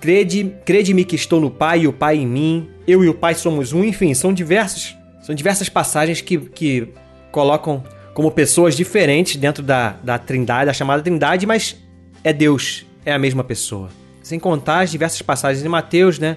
Crede-me 0.00 0.52
crede 0.64 1.04
que 1.04 1.14
estou 1.14 1.40
no 1.40 1.50
Pai 1.50 1.82
e 1.82 1.88
o 1.88 1.92
Pai 1.92 2.16
em 2.16 2.26
mim. 2.26 2.68
Eu 2.86 3.04
e 3.04 3.08
o 3.08 3.14
Pai 3.14 3.34
somos 3.34 3.72
um. 3.72 3.84
Enfim, 3.84 4.12
são 4.14 4.32
diversos, 4.32 4.96
são 5.22 5.34
diversas 5.34 5.68
passagens 5.68 6.20
que, 6.20 6.38
que 6.38 6.88
colocam 7.30 7.82
como 8.14 8.30
pessoas 8.30 8.76
diferentes 8.76 9.36
dentro 9.36 9.62
da, 9.62 9.96
da 10.02 10.18
trindade, 10.18 10.66
da 10.66 10.72
chamada 10.72 11.02
trindade, 11.02 11.46
mas 11.46 11.76
é 12.22 12.32
Deus, 12.32 12.86
é 13.04 13.12
a 13.12 13.18
mesma 13.18 13.42
pessoa. 13.42 13.88
Sem 14.22 14.38
contar 14.38 14.80
as 14.80 14.90
diversas 14.90 15.20
passagens 15.22 15.62
de 15.62 15.68
Mateus, 15.68 16.18
né? 16.18 16.36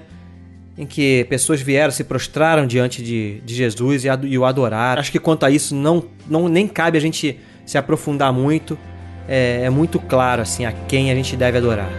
Em 0.78 0.86
que 0.86 1.26
pessoas 1.30 1.62
vieram, 1.62 1.92
se 1.92 2.04
prostraram 2.04 2.66
diante 2.66 3.02
de, 3.02 3.40
de 3.42 3.56
Jesus 3.56 4.04
e, 4.04 4.08
e 4.24 4.38
o 4.38 4.46
adoraram. 4.46 5.00
Acho 5.00 5.12
que 5.12 5.20
quanto 5.20 5.46
a 5.46 5.52
isso 5.52 5.76
não, 5.76 6.04
não 6.28 6.50
nem 6.50 6.68
cabe 6.68 6.98
a 6.98 7.02
gente 7.02 7.40
se 7.66 7.78
aprofundar 7.78 8.34
muito. 8.34 8.78
É, 9.28 9.62
é 9.64 9.70
muito 9.70 10.00
claro 10.00 10.42
assim 10.42 10.66
a 10.66 10.72
quem 10.72 11.12
a 11.12 11.16
gente 11.16 11.36
deve 11.38 11.58
adorar. 11.58 11.90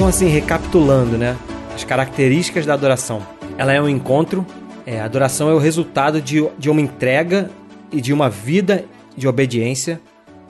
Então, 0.00 0.08
assim, 0.08 0.28
recapitulando, 0.28 1.18
né? 1.18 1.36
As 1.74 1.84
características 1.84 2.64
da 2.64 2.72
adoração. 2.72 3.20
Ela 3.58 3.74
é 3.74 3.82
um 3.82 3.86
encontro, 3.86 4.46
é, 4.86 4.98
a 4.98 5.04
adoração 5.04 5.50
é 5.50 5.52
o 5.52 5.58
resultado 5.58 6.22
de, 6.22 6.42
de 6.58 6.70
uma 6.70 6.80
entrega 6.80 7.50
e 7.92 8.00
de 8.00 8.10
uma 8.10 8.30
vida 8.30 8.86
de 9.14 9.28
obediência. 9.28 10.00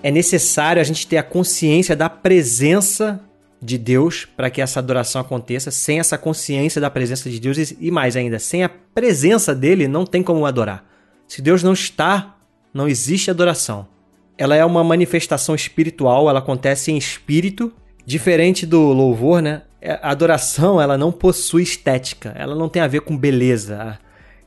é 0.04 0.10
necessário 0.12 0.80
a 0.80 0.84
gente 0.84 1.04
ter 1.04 1.16
a 1.16 1.24
consciência 1.24 1.96
da 1.96 2.08
presença 2.08 3.20
de 3.60 3.76
Deus 3.76 4.24
para 4.24 4.50
que 4.50 4.62
essa 4.62 4.78
adoração 4.78 5.20
aconteça. 5.20 5.72
Sem 5.72 5.98
essa 5.98 6.16
consciência 6.16 6.80
da 6.80 6.88
presença 6.88 7.28
de 7.28 7.40
Deus 7.40 7.74
e 7.80 7.90
mais 7.90 8.14
ainda, 8.14 8.38
sem 8.38 8.62
a 8.62 8.68
presença 8.68 9.52
dele, 9.52 9.88
não 9.88 10.06
tem 10.06 10.22
como 10.22 10.46
adorar. 10.46 10.84
Se 11.26 11.42
Deus 11.42 11.60
não 11.60 11.72
está, 11.72 12.36
não 12.72 12.86
existe 12.86 13.32
adoração. 13.32 13.88
Ela 14.38 14.54
é 14.54 14.64
uma 14.64 14.84
manifestação 14.84 15.56
espiritual, 15.56 16.30
ela 16.30 16.38
acontece 16.38 16.92
em 16.92 16.96
espírito, 16.96 17.72
diferente 18.04 18.66
do 18.66 18.92
louvor, 18.92 19.42
né? 19.42 19.62
É, 19.80 19.92
a 20.02 20.10
adoração, 20.10 20.80
ela 20.80 20.98
não 20.98 21.10
possui 21.10 21.62
estética, 21.62 22.32
ela 22.36 22.54
não 22.54 22.68
tem 22.68 22.82
a 22.82 22.86
ver 22.86 23.00
com 23.00 23.16
beleza. 23.16 23.98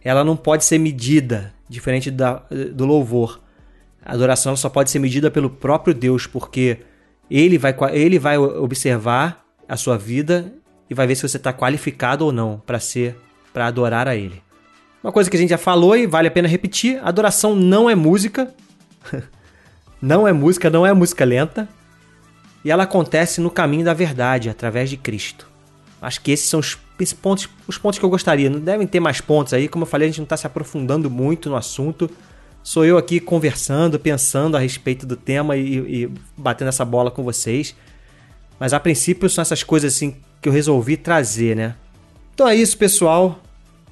Ela 0.03 0.23
não 0.23 0.35
pode 0.35 0.65
ser 0.65 0.77
medida, 0.77 1.53
diferente 1.67 2.11
da, 2.11 2.43
do 2.73 2.85
louvor. 2.85 3.41
A 4.05 4.13
adoração 4.13 4.55
só 4.55 4.69
pode 4.69 4.91
ser 4.91 4.99
medida 4.99 5.31
pelo 5.31 5.49
próprio 5.49 5.93
Deus, 5.93 6.27
porque 6.27 6.79
ele 7.31 7.57
vai, 7.57 7.73
ele 7.91 8.19
vai 8.19 8.37
observar 8.37 9.45
a 9.67 9.77
sua 9.77 9.97
vida 9.97 10.53
e 10.89 10.93
vai 10.93 11.07
ver 11.07 11.15
se 11.15 11.27
você 11.27 11.37
está 11.37 11.53
qualificado 11.53 12.25
ou 12.25 12.31
não 12.31 12.61
para 12.65 12.79
ser, 12.79 13.15
para 13.53 13.67
adorar 13.67 14.07
a 14.07 14.15
Ele. 14.15 14.41
Uma 15.03 15.11
coisa 15.11 15.29
que 15.29 15.35
a 15.35 15.39
gente 15.39 15.49
já 15.49 15.57
falou 15.57 15.97
e 15.97 16.05
vale 16.05 16.27
a 16.27 16.31
pena 16.31 16.47
repetir: 16.47 16.99
adoração 17.03 17.55
não 17.55 17.89
é 17.89 17.95
música. 17.95 18.53
não 20.01 20.27
é 20.27 20.31
música, 20.31 20.69
não 20.69 20.85
é 20.85 20.93
música 20.93 21.25
lenta. 21.25 21.67
E 22.63 22.71
ela 22.71 22.83
acontece 22.83 23.41
no 23.41 23.51
caminho 23.51 23.83
da 23.83 23.93
verdade, 23.93 24.49
através 24.49 24.89
de 24.89 24.97
Cristo. 24.97 25.47
Acho 26.01 26.21
que 26.21 26.31
esses 26.31 26.49
são 26.49 26.59
os 26.59 26.77
pontos, 27.21 27.49
os 27.67 27.77
pontos 27.77 27.99
que 27.99 28.05
eu 28.05 28.09
gostaria. 28.09 28.49
Não 28.49 28.59
devem 28.59 28.85
ter 28.85 28.99
mais 28.99 29.21
pontos 29.21 29.53
aí. 29.53 29.67
Como 29.67 29.83
eu 29.83 29.87
falei, 29.87 30.07
a 30.07 30.11
gente 30.11 30.19
não 30.19 30.25
está 30.25 30.37
se 30.37 30.47
aprofundando 30.47 31.09
muito 31.09 31.49
no 31.49 31.55
assunto. 31.55 32.09
Sou 32.61 32.85
eu 32.85 32.97
aqui 32.97 33.19
conversando, 33.19 33.99
pensando 33.99 34.55
a 34.55 34.59
respeito 34.59 35.05
do 35.05 35.15
tema 35.15 35.55
e, 35.57 36.03
e 36.03 36.11
batendo 36.37 36.69
essa 36.69 36.85
bola 36.85 37.11
com 37.11 37.23
vocês. 37.23 37.75
Mas 38.59 38.73
a 38.73 38.79
princípio 38.79 39.29
são 39.29 39.41
essas 39.41 39.63
coisas 39.63 39.93
assim 39.93 40.15
que 40.41 40.47
eu 40.47 40.53
resolvi 40.53 40.95
trazer, 40.97 41.55
né? 41.55 41.75
Então 42.33 42.47
é 42.47 42.55
isso, 42.55 42.77
pessoal. 42.77 43.39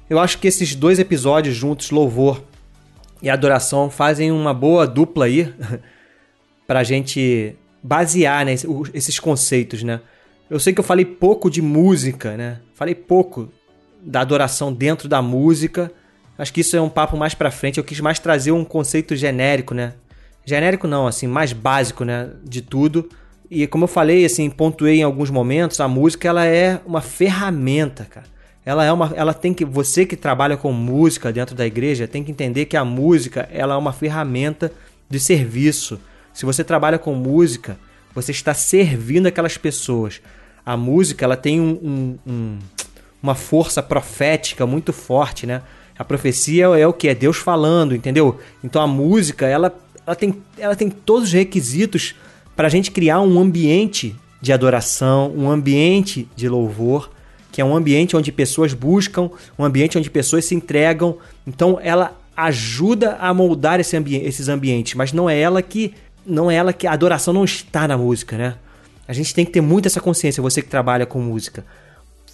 Eu 0.08 0.18
acho 0.18 0.38
que 0.38 0.48
esses 0.48 0.74
dois 0.74 0.98
episódios 0.98 1.54
juntos, 1.54 1.90
louvor 1.90 2.42
e 3.22 3.30
adoração, 3.30 3.88
fazem 3.88 4.30
uma 4.30 4.52
boa 4.52 4.86
dupla 4.86 5.26
aí 5.26 5.52
pra 6.66 6.82
gente 6.82 7.56
basear 7.82 8.44
né, 8.44 8.54
esses 8.94 9.18
conceitos, 9.18 9.82
né? 9.82 10.00
Eu 10.48 10.60
sei 10.60 10.72
que 10.72 10.80
eu 10.80 10.84
falei 10.84 11.04
pouco 11.04 11.50
de 11.50 11.62
música, 11.62 12.36
né? 12.36 12.60
Falei 12.74 12.94
pouco 12.94 13.50
da 14.02 14.20
adoração 14.20 14.72
dentro 14.72 15.08
da 15.08 15.22
música, 15.22 15.90
Acho 16.42 16.52
que 16.52 16.60
isso 16.60 16.76
é 16.76 16.80
um 16.80 16.88
papo 16.88 17.16
mais 17.16 17.34
para 17.34 17.50
frente. 17.50 17.78
Eu 17.78 17.84
quis 17.84 18.00
mais 18.00 18.18
trazer 18.18 18.52
um 18.52 18.64
conceito 18.64 19.14
genérico, 19.14 19.74
né? 19.74 19.92
Genérico 20.44 20.88
não, 20.88 21.06
assim, 21.06 21.26
mais 21.26 21.52
básico, 21.52 22.04
né, 22.04 22.30
de 22.42 22.60
tudo. 22.60 23.08
E 23.50 23.66
como 23.66 23.84
eu 23.84 23.88
falei, 23.88 24.24
assim, 24.24 24.48
pontuei 24.50 24.98
em 24.98 25.02
alguns 25.02 25.30
momentos, 25.30 25.78
a 25.78 25.86
música 25.86 26.26
ela 26.26 26.44
é 26.44 26.80
uma 26.84 27.00
ferramenta, 27.00 28.04
cara. 28.04 28.26
Ela 28.64 28.84
é 28.84 28.92
uma, 28.92 29.12
ela 29.14 29.34
tem 29.34 29.52
que 29.52 29.64
você 29.64 30.06
que 30.06 30.16
trabalha 30.16 30.56
com 30.56 30.72
música 30.72 31.32
dentro 31.32 31.54
da 31.54 31.66
igreja 31.66 32.08
tem 32.08 32.22
que 32.22 32.30
entender 32.30 32.64
que 32.64 32.76
a 32.76 32.84
música 32.84 33.48
ela 33.52 33.74
é 33.74 33.76
uma 33.76 33.92
ferramenta 33.92 34.72
de 35.08 35.20
serviço. 35.20 36.00
Se 36.32 36.44
você 36.44 36.64
trabalha 36.64 36.98
com 36.98 37.14
música, 37.14 37.78
você 38.14 38.30
está 38.30 38.54
servindo 38.54 39.26
aquelas 39.26 39.56
pessoas. 39.56 40.20
A 40.64 40.76
música 40.76 41.24
ela 41.24 41.36
tem 41.36 41.60
um, 41.60 41.78
um, 41.82 42.18
um, 42.26 42.58
uma 43.22 43.34
força 43.34 43.82
profética 43.82 44.66
muito 44.66 44.92
forte, 44.92 45.46
né? 45.46 45.62
A 45.98 46.04
profecia 46.04 46.64
é 46.66 46.86
o 46.86 46.92
que? 46.92 47.08
É 47.08 47.14
Deus 47.14 47.36
falando, 47.36 47.94
entendeu? 47.94 48.38
Então 48.62 48.80
a 48.80 48.86
música, 48.86 49.46
ela, 49.46 49.74
ela, 50.06 50.16
tem, 50.16 50.42
ela 50.58 50.74
tem 50.74 50.88
todos 50.88 51.28
os 51.28 51.32
requisitos 51.32 52.14
para 52.56 52.66
a 52.66 52.70
gente 52.70 52.90
criar 52.90 53.20
um 53.20 53.38
ambiente 53.38 54.16
de 54.40 54.52
adoração, 54.52 55.32
um 55.36 55.50
ambiente 55.50 56.28
de 56.34 56.48
louvor, 56.48 57.10
que 57.50 57.60
é 57.60 57.64
um 57.64 57.76
ambiente 57.76 58.16
onde 58.16 58.32
pessoas 58.32 58.72
buscam, 58.74 59.30
um 59.58 59.64
ambiente 59.64 59.98
onde 59.98 60.10
pessoas 60.10 60.44
se 60.44 60.54
entregam. 60.54 61.18
Então 61.46 61.78
ela 61.80 62.18
ajuda 62.36 63.16
a 63.20 63.32
moldar 63.34 63.78
esse 63.78 63.96
ambi 63.96 64.16
esses 64.16 64.48
ambientes, 64.48 64.94
mas 64.94 65.12
não 65.12 65.28
é 65.28 65.38
ela 65.38 65.60
que 65.60 65.94
não 66.24 66.50
é 66.50 66.54
ela 66.54 66.72
que 66.72 66.86
a 66.86 66.92
adoração 66.92 67.32
não 67.34 67.44
está 67.44 67.86
na 67.86 67.96
música, 67.96 68.36
né? 68.36 68.56
A 69.06 69.12
gente 69.12 69.34
tem 69.34 69.44
que 69.44 69.50
ter 69.50 69.60
muito 69.60 69.86
essa 69.86 70.00
consciência, 70.00 70.42
você 70.42 70.62
que 70.62 70.68
trabalha 70.68 71.04
com 71.04 71.20
música. 71.20 71.64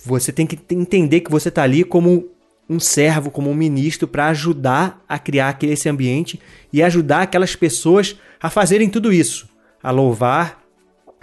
Você 0.05 0.33
tem 0.33 0.47
que 0.47 0.59
entender 0.75 1.21
que 1.21 1.31
você 1.31 1.49
está 1.49 1.63
ali 1.63 1.83
como 1.83 2.29
um 2.69 2.79
servo, 2.79 3.31
como 3.31 3.51
um 3.51 3.55
ministro, 3.55 4.07
para 4.07 4.29
ajudar 4.29 5.03
a 5.09 5.19
criar 5.19 5.49
aquele, 5.49 5.73
esse 5.73 5.89
ambiente 5.89 6.39
e 6.73 6.83
ajudar 6.83 7.23
aquelas 7.23 7.57
pessoas 7.57 8.17
a 8.41 8.51
fazerem 8.51 8.89
tudo 8.89 9.13
isso, 9.13 9.49
a 9.83 9.91
louvar 9.91 10.63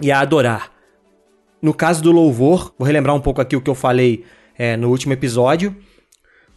e 0.00 0.10
a 0.10 0.20
adorar. 0.20 0.72
No 1.62 1.72
caso 1.72 2.02
do 2.02 2.12
louvor, 2.12 2.74
vou 2.78 2.86
relembrar 2.86 3.14
um 3.14 3.20
pouco 3.20 3.40
aqui 3.40 3.56
o 3.56 3.60
que 3.60 3.70
eu 3.70 3.74
falei 3.74 4.24
é, 4.58 4.76
no 4.76 4.90
último 4.90 5.12
episódio. 5.12 5.74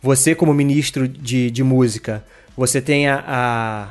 Você, 0.01 0.33
como 0.33 0.53
ministro 0.53 1.07
de, 1.07 1.51
de 1.51 1.63
música, 1.63 2.23
você 2.57 2.81
tem 2.81 3.07
a, 3.07 3.23
a, 3.27 3.89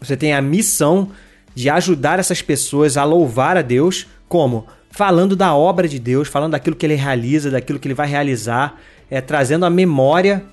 você 0.00 0.16
tem 0.16 0.32
a 0.32 0.40
missão 0.40 1.10
de 1.56 1.68
ajudar 1.68 2.20
essas 2.20 2.40
pessoas 2.40 2.96
a 2.96 3.02
louvar 3.02 3.56
a 3.56 3.62
Deus, 3.62 4.06
como? 4.28 4.66
Falando 4.90 5.34
da 5.34 5.52
obra 5.54 5.88
de 5.88 5.98
Deus, 5.98 6.28
falando 6.28 6.52
daquilo 6.52 6.76
que 6.76 6.86
ele 6.86 6.94
realiza, 6.94 7.50
daquilo 7.50 7.80
que 7.80 7.88
ele 7.88 7.94
vai 7.94 8.06
realizar 8.06 8.78
é, 9.10 9.20
trazendo 9.20 9.64
a 9.64 9.70
memória 9.70 10.44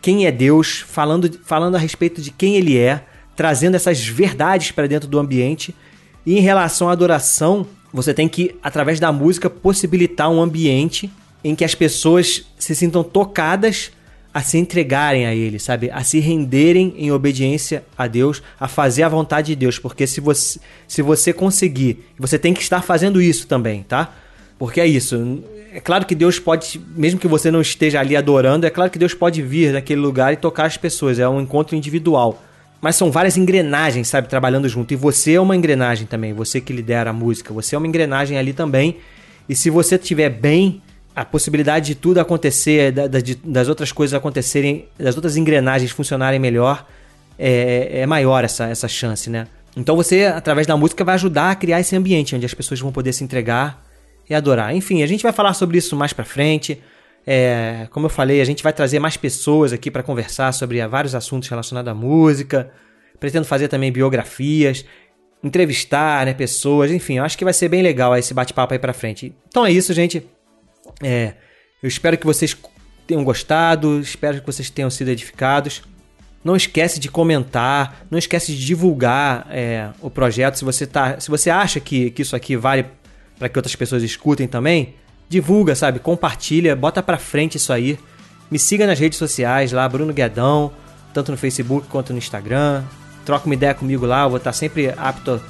quem 0.00 0.26
é 0.26 0.32
Deus, 0.32 0.84
falando, 0.86 1.30
falando 1.44 1.74
a 1.74 1.78
respeito 1.78 2.20
de 2.20 2.30
quem 2.30 2.56
ele 2.56 2.78
é, 2.78 3.04
trazendo 3.34 3.74
essas 3.74 4.06
verdades 4.06 4.70
para 4.70 4.86
dentro 4.86 5.08
do 5.08 5.18
ambiente. 5.18 5.74
E 6.24 6.38
em 6.38 6.40
relação 6.40 6.88
à 6.88 6.92
adoração, 6.92 7.66
você 7.92 8.14
tem 8.14 8.28
que, 8.28 8.54
através 8.62 9.00
da 9.00 9.10
música, 9.10 9.50
possibilitar 9.50 10.30
um 10.30 10.40
ambiente 10.40 11.10
em 11.42 11.54
que 11.54 11.64
as 11.64 11.74
pessoas 11.74 12.44
se 12.58 12.74
sintam 12.74 13.02
tocadas 13.02 13.90
a 14.38 14.42
se 14.42 14.56
entregarem 14.56 15.26
a 15.26 15.34
Ele, 15.34 15.58
sabe? 15.58 15.90
A 15.90 16.04
se 16.04 16.20
renderem 16.20 16.94
em 16.96 17.10
obediência 17.10 17.82
a 17.98 18.06
Deus, 18.06 18.40
a 18.60 18.68
fazer 18.68 19.02
a 19.02 19.08
vontade 19.08 19.48
de 19.48 19.56
Deus. 19.56 19.80
Porque 19.80 20.06
se 20.06 20.20
você, 20.20 20.60
se 20.86 21.02
você 21.02 21.32
conseguir, 21.32 22.04
você 22.16 22.38
tem 22.38 22.54
que 22.54 22.62
estar 22.62 22.80
fazendo 22.80 23.20
isso 23.20 23.48
também, 23.48 23.82
tá? 23.82 24.14
Porque 24.56 24.80
é 24.80 24.86
isso. 24.86 25.42
É 25.72 25.80
claro 25.80 26.06
que 26.06 26.14
Deus 26.14 26.38
pode, 26.38 26.80
mesmo 26.94 27.18
que 27.18 27.26
você 27.26 27.50
não 27.50 27.60
esteja 27.60 27.98
ali 27.98 28.14
adorando, 28.14 28.64
é 28.64 28.70
claro 28.70 28.92
que 28.92 28.98
Deus 28.98 29.12
pode 29.12 29.42
vir 29.42 29.72
naquele 29.72 30.00
lugar 30.00 30.32
e 30.32 30.36
tocar 30.36 30.66
as 30.66 30.76
pessoas. 30.76 31.18
É 31.18 31.28
um 31.28 31.40
encontro 31.40 31.74
individual. 31.74 32.40
Mas 32.80 32.94
são 32.94 33.10
várias 33.10 33.36
engrenagens, 33.36 34.06
sabe, 34.06 34.28
trabalhando 34.28 34.68
junto. 34.68 34.94
E 34.94 34.96
você 34.96 35.32
é 35.32 35.40
uma 35.40 35.56
engrenagem 35.56 36.06
também. 36.06 36.32
Você 36.32 36.60
que 36.60 36.72
lidera 36.72 37.10
a 37.10 37.12
música. 37.12 37.52
Você 37.52 37.74
é 37.74 37.78
uma 37.78 37.88
engrenagem 37.88 38.38
ali 38.38 38.52
também. 38.52 38.98
E 39.48 39.56
se 39.56 39.68
você 39.68 39.96
estiver 39.96 40.30
bem, 40.30 40.80
a 41.20 41.24
possibilidade 41.24 41.86
de 41.86 41.94
tudo 41.94 42.18
acontecer, 42.18 42.92
das 42.92 43.68
outras 43.68 43.92
coisas 43.92 44.14
acontecerem, 44.14 44.86
das 44.98 45.16
outras 45.16 45.36
engrenagens 45.36 45.90
funcionarem 45.90 46.38
melhor, 46.38 46.86
é, 47.38 48.00
é 48.00 48.06
maior 48.06 48.44
essa, 48.44 48.66
essa 48.66 48.88
chance, 48.88 49.28
né? 49.28 49.46
Então 49.76 49.94
você, 49.96 50.24
através 50.24 50.66
da 50.66 50.76
música, 50.76 51.04
vai 51.04 51.14
ajudar 51.14 51.50
a 51.50 51.54
criar 51.54 51.80
esse 51.80 51.94
ambiente 51.94 52.34
onde 52.34 52.46
as 52.46 52.54
pessoas 52.54 52.80
vão 52.80 52.90
poder 52.92 53.12
se 53.12 53.22
entregar 53.22 53.84
e 54.28 54.34
adorar. 54.34 54.74
Enfim, 54.74 55.02
a 55.02 55.06
gente 55.06 55.22
vai 55.22 55.32
falar 55.32 55.54
sobre 55.54 55.78
isso 55.78 55.96
mais 55.96 56.12
para 56.12 56.24
frente. 56.24 56.80
É, 57.26 57.86
como 57.90 58.06
eu 58.06 58.10
falei, 58.10 58.40
a 58.40 58.44
gente 58.44 58.62
vai 58.62 58.72
trazer 58.72 58.98
mais 58.98 59.16
pessoas 59.16 59.72
aqui 59.72 59.90
para 59.90 60.02
conversar 60.02 60.52
sobre 60.52 60.84
vários 60.86 61.14
assuntos 61.14 61.48
relacionados 61.48 61.90
à 61.90 61.94
música. 61.94 62.70
Pretendo 63.20 63.44
fazer 63.44 63.68
também 63.68 63.92
biografias, 63.92 64.84
entrevistar 65.42 66.26
né, 66.26 66.34
pessoas, 66.34 66.90
enfim, 66.90 67.18
acho 67.18 67.36
que 67.36 67.44
vai 67.44 67.52
ser 67.52 67.68
bem 67.68 67.82
legal 67.82 68.16
esse 68.16 68.32
bate-papo 68.32 68.72
aí 68.72 68.78
para 68.78 68.92
frente. 68.92 69.34
Então 69.48 69.66
é 69.66 69.72
isso, 69.72 69.92
gente. 69.92 70.24
É, 71.02 71.34
eu 71.82 71.88
espero 71.88 72.16
que 72.16 72.26
vocês 72.26 72.56
tenham 73.06 73.24
gostado, 73.24 74.00
espero 74.00 74.40
que 74.40 74.46
vocês 74.46 74.68
tenham 74.68 74.90
sido 74.90 75.08
edificados. 75.08 75.82
Não 76.44 76.54
esquece 76.54 77.00
de 77.00 77.08
comentar, 77.08 78.06
não 78.10 78.18
esquece 78.18 78.54
de 78.54 78.64
divulgar 78.64 79.46
é, 79.50 79.88
o 80.00 80.10
projeto. 80.10 80.56
Se 80.56 80.64
você, 80.64 80.86
tá, 80.86 81.18
se 81.18 81.28
você 81.28 81.50
acha 81.50 81.80
que, 81.80 82.10
que 82.10 82.22
isso 82.22 82.36
aqui 82.36 82.56
vale 82.56 82.86
para 83.38 83.48
que 83.48 83.58
outras 83.58 83.74
pessoas 83.74 84.02
escutem 84.02 84.46
também, 84.46 84.94
divulga, 85.28 85.74
sabe? 85.74 85.98
Compartilha, 85.98 86.74
bota 86.74 87.02
pra 87.02 87.18
frente 87.18 87.56
isso 87.56 87.72
aí. 87.72 87.98
Me 88.50 88.58
siga 88.58 88.86
nas 88.86 88.98
redes 88.98 89.18
sociais 89.18 89.72
lá, 89.72 89.88
Bruno 89.88 90.12
Guedão, 90.12 90.72
tanto 91.12 91.30
no 91.30 91.38
Facebook 91.38 91.86
quanto 91.88 92.12
no 92.12 92.18
Instagram. 92.18 92.82
Troca 93.24 93.46
uma 93.46 93.54
ideia 93.54 93.74
comigo 93.74 94.06
lá, 94.06 94.22
eu 94.22 94.30
vou 94.30 94.38
estar 94.38 94.52
sempre 94.52 94.92
apto 94.96 95.40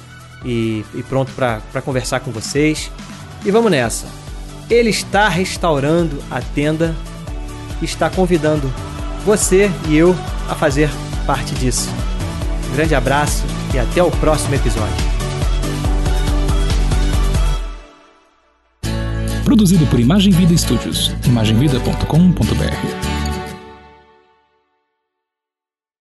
e, 0.43 0.83
e 0.93 1.03
pronto 1.03 1.31
para 1.31 1.81
conversar 1.81 2.19
com 2.19 2.31
vocês. 2.31 2.91
E 3.45 3.51
vamos 3.51 3.71
nessa. 3.71 4.28
Ele 4.69 4.89
está 4.89 5.27
restaurando 5.27 6.21
a 6.29 6.41
tenda 6.41 6.95
está 7.81 8.09
convidando 8.09 8.71
você 9.25 9.71
e 9.87 9.97
eu 9.97 10.15
a 10.47 10.55
fazer 10.55 10.89
parte 11.25 11.53
disso. 11.55 11.89
Um 12.69 12.75
grande 12.75 12.95
abraço 12.95 13.43
e 13.73 13.79
até 13.79 14.03
o 14.03 14.11
próximo 14.11 14.55
episódio. 14.55 15.09
Produzido 19.43 19.85
por 19.87 19.99
Imagem 19.99 20.31
Vida 20.31 20.55
Studios. 20.55 21.11
imagemvida.com.br 21.25 23.08